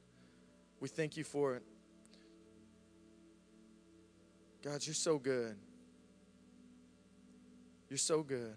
We 0.79 0.89
thank 0.89 1.15
you 1.17 1.23
for 1.23 1.55
it. 1.55 1.63
God, 4.63 4.85
you're 4.85 4.93
so 4.93 5.17
good. 5.17 5.55
You're 7.89 7.97
so 7.97 8.23
good. 8.23 8.55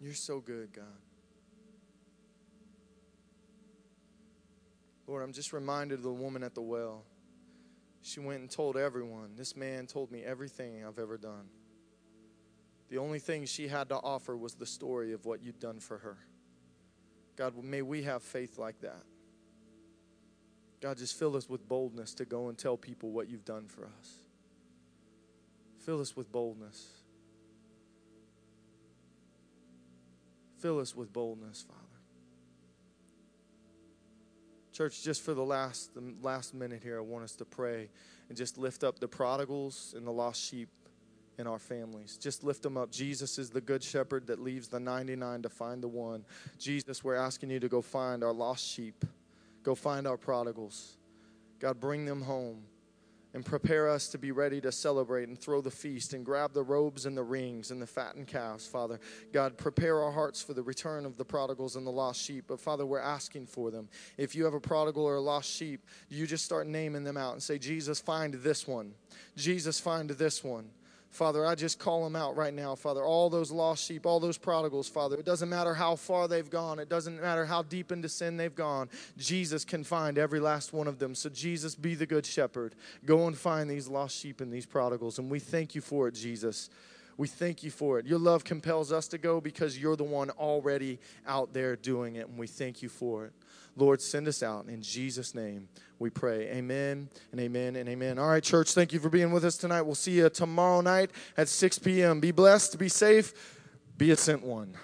You're 0.00 0.14
so 0.14 0.40
good, 0.40 0.72
God. 0.72 0.84
Lord, 5.06 5.22
I'm 5.22 5.32
just 5.32 5.52
reminded 5.52 5.98
of 5.98 6.02
the 6.04 6.12
woman 6.12 6.42
at 6.42 6.54
the 6.54 6.62
well. 6.62 7.02
She 8.02 8.20
went 8.20 8.40
and 8.40 8.50
told 8.50 8.76
everyone, 8.76 9.32
This 9.36 9.56
man 9.56 9.86
told 9.86 10.10
me 10.10 10.22
everything 10.22 10.84
I've 10.84 10.98
ever 10.98 11.18
done. 11.18 11.48
The 12.88 12.98
only 12.98 13.18
thing 13.18 13.44
she 13.46 13.68
had 13.68 13.88
to 13.90 13.96
offer 13.96 14.36
was 14.36 14.54
the 14.54 14.66
story 14.66 15.12
of 15.12 15.24
what 15.24 15.42
you'd 15.42 15.60
done 15.60 15.78
for 15.78 15.98
her. 15.98 16.18
God, 17.36 17.62
may 17.62 17.82
we 17.82 18.02
have 18.02 18.22
faith 18.22 18.58
like 18.58 18.80
that. 18.80 19.02
God, 20.80 20.96
just 20.96 21.18
fill 21.18 21.36
us 21.36 21.48
with 21.48 21.68
boldness 21.68 22.14
to 22.14 22.24
go 22.24 22.48
and 22.48 22.58
tell 22.58 22.76
people 22.76 23.10
what 23.10 23.28
you've 23.28 23.44
done 23.44 23.66
for 23.66 23.84
us. 23.84 24.14
Fill 25.78 26.00
us 26.00 26.16
with 26.16 26.32
boldness. 26.32 26.86
Fill 30.58 30.78
us 30.78 30.96
with 30.96 31.12
boldness, 31.12 31.64
Father. 31.66 31.89
Church, 34.80 35.02
just 35.02 35.20
for 35.20 35.34
the 35.34 35.44
last 35.44 35.92
the 35.92 36.14
last 36.22 36.54
minute 36.54 36.82
here, 36.82 36.96
I 36.96 37.02
want 37.02 37.22
us 37.22 37.36
to 37.36 37.44
pray 37.44 37.90
and 38.30 38.38
just 38.38 38.56
lift 38.56 38.82
up 38.82 38.98
the 38.98 39.06
prodigals 39.06 39.92
and 39.94 40.06
the 40.06 40.10
lost 40.10 40.42
sheep 40.42 40.70
in 41.36 41.46
our 41.46 41.58
families. 41.58 42.16
Just 42.16 42.42
lift 42.44 42.62
them 42.62 42.78
up. 42.78 42.90
Jesus 42.90 43.38
is 43.38 43.50
the 43.50 43.60
good 43.60 43.82
shepherd 43.82 44.26
that 44.28 44.40
leaves 44.40 44.68
the 44.68 44.80
99 44.80 45.42
to 45.42 45.50
find 45.50 45.82
the 45.82 45.88
one. 45.88 46.24
Jesus, 46.58 47.04
we're 47.04 47.14
asking 47.14 47.50
you 47.50 47.60
to 47.60 47.68
go 47.68 47.82
find 47.82 48.24
our 48.24 48.32
lost 48.32 48.66
sheep. 48.66 49.04
Go 49.64 49.74
find 49.74 50.06
our 50.06 50.16
prodigals. 50.16 50.96
God, 51.58 51.78
bring 51.78 52.06
them 52.06 52.22
home 52.22 52.62
and 53.32 53.44
prepare 53.44 53.88
us 53.88 54.08
to 54.08 54.18
be 54.18 54.32
ready 54.32 54.60
to 54.60 54.72
celebrate 54.72 55.28
and 55.28 55.38
throw 55.38 55.60
the 55.60 55.70
feast 55.70 56.14
and 56.14 56.24
grab 56.24 56.52
the 56.52 56.62
robes 56.62 57.06
and 57.06 57.16
the 57.16 57.22
rings 57.22 57.70
and 57.70 57.80
the 57.80 57.86
fattened 57.86 58.26
calves, 58.26 58.66
Father. 58.66 58.98
God, 59.32 59.56
prepare 59.56 60.02
our 60.02 60.10
hearts 60.10 60.42
for 60.42 60.52
the 60.52 60.62
return 60.62 61.06
of 61.06 61.16
the 61.16 61.24
prodigals 61.24 61.76
and 61.76 61.86
the 61.86 61.92
lost 61.92 62.20
sheep. 62.20 62.44
But 62.48 62.60
Father, 62.60 62.84
we're 62.84 62.98
asking 62.98 63.46
for 63.46 63.70
them. 63.70 63.88
If 64.16 64.34
you 64.34 64.44
have 64.44 64.54
a 64.54 64.60
prodigal 64.60 65.04
or 65.04 65.16
a 65.16 65.20
lost 65.20 65.50
sheep, 65.50 65.86
you 66.08 66.26
just 66.26 66.44
start 66.44 66.66
naming 66.66 67.04
them 67.04 67.16
out 67.16 67.34
and 67.34 67.42
say, 67.42 67.58
Jesus, 67.58 68.00
find 68.00 68.34
this 68.34 68.66
one. 68.66 68.94
Jesus, 69.36 69.78
find 69.78 70.10
this 70.10 70.42
one. 70.42 70.70
Father, 71.10 71.44
I 71.44 71.56
just 71.56 71.80
call 71.80 72.04
them 72.04 72.14
out 72.14 72.36
right 72.36 72.54
now, 72.54 72.76
Father. 72.76 73.02
All 73.02 73.28
those 73.28 73.50
lost 73.50 73.84
sheep, 73.84 74.06
all 74.06 74.20
those 74.20 74.38
prodigals, 74.38 74.88
Father. 74.88 75.16
It 75.16 75.24
doesn't 75.24 75.48
matter 75.48 75.74
how 75.74 75.96
far 75.96 76.28
they've 76.28 76.48
gone, 76.48 76.78
it 76.78 76.88
doesn't 76.88 77.20
matter 77.20 77.44
how 77.44 77.62
deep 77.62 77.90
into 77.90 78.08
sin 78.08 78.36
they've 78.36 78.54
gone. 78.54 78.88
Jesus 79.18 79.64
can 79.64 79.82
find 79.82 80.18
every 80.18 80.38
last 80.38 80.72
one 80.72 80.86
of 80.86 81.00
them. 81.00 81.16
So, 81.16 81.28
Jesus, 81.28 81.74
be 81.74 81.96
the 81.96 82.06
good 82.06 82.24
shepherd. 82.24 82.76
Go 83.04 83.26
and 83.26 83.36
find 83.36 83.68
these 83.68 83.88
lost 83.88 84.16
sheep 84.16 84.40
and 84.40 84.52
these 84.52 84.66
prodigals. 84.66 85.18
And 85.18 85.28
we 85.28 85.40
thank 85.40 85.74
you 85.74 85.80
for 85.80 86.06
it, 86.06 86.14
Jesus. 86.14 86.70
We 87.16 87.26
thank 87.26 87.62
you 87.62 87.70
for 87.70 87.98
it. 87.98 88.06
Your 88.06 88.18
love 88.18 88.44
compels 88.44 88.92
us 88.92 89.08
to 89.08 89.18
go 89.18 89.40
because 89.40 89.76
you're 89.76 89.96
the 89.96 90.04
one 90.04 90.30
already 90.30 91.00
out 91.26 91.52
there 91.52 91.76
doing 91.76 92.16
it, 92.16 92.28
and 92.28 92.38
we 92.38 92.46
thank 92.46 92.82
you 92.82 92.88
for 92.88 93.26
it. 93.26 93.32
Lord, 93.76 94.00
send 94.00 94.28
us 94.28 94.42
out. 94.42 94.66
In 94.68 94.82
Jesus' 94.82 95.34
name, 95.34 95.68
we 95.98 96.10
pray. 96.10 96.48
Amen 96.48 97.08
and 97.32 97.40
amen 97.40 97.76
and 97.76 97.88
amen. 97.88 98.18
All 98.18 98.28
right, 98.28 98.42
church, 98.42 98.72
thank 98.72 98.92
you 98.92 99.00
for 99.00 99.08
being 99.08 99.32
with 99.32 99.44
us 99.44 99.56
tonight. 99.56 99.82
We'll 99.82 99.94
see 99.94 100.12
you 100.12 100.28
tomorrow 100.28 100.80
night 100.80 101.10
at 101.36 101.48
6 101.48 101.78
p.m. 101.80 102.20
Be 102.20 102.30
blessed, 102.30 102.78
be 102.78 102.88
safe, 102.88 103.32
be 103.96 104.10
a 104.10 104.16
sent 104.16 104.42
one. 104.42 104.74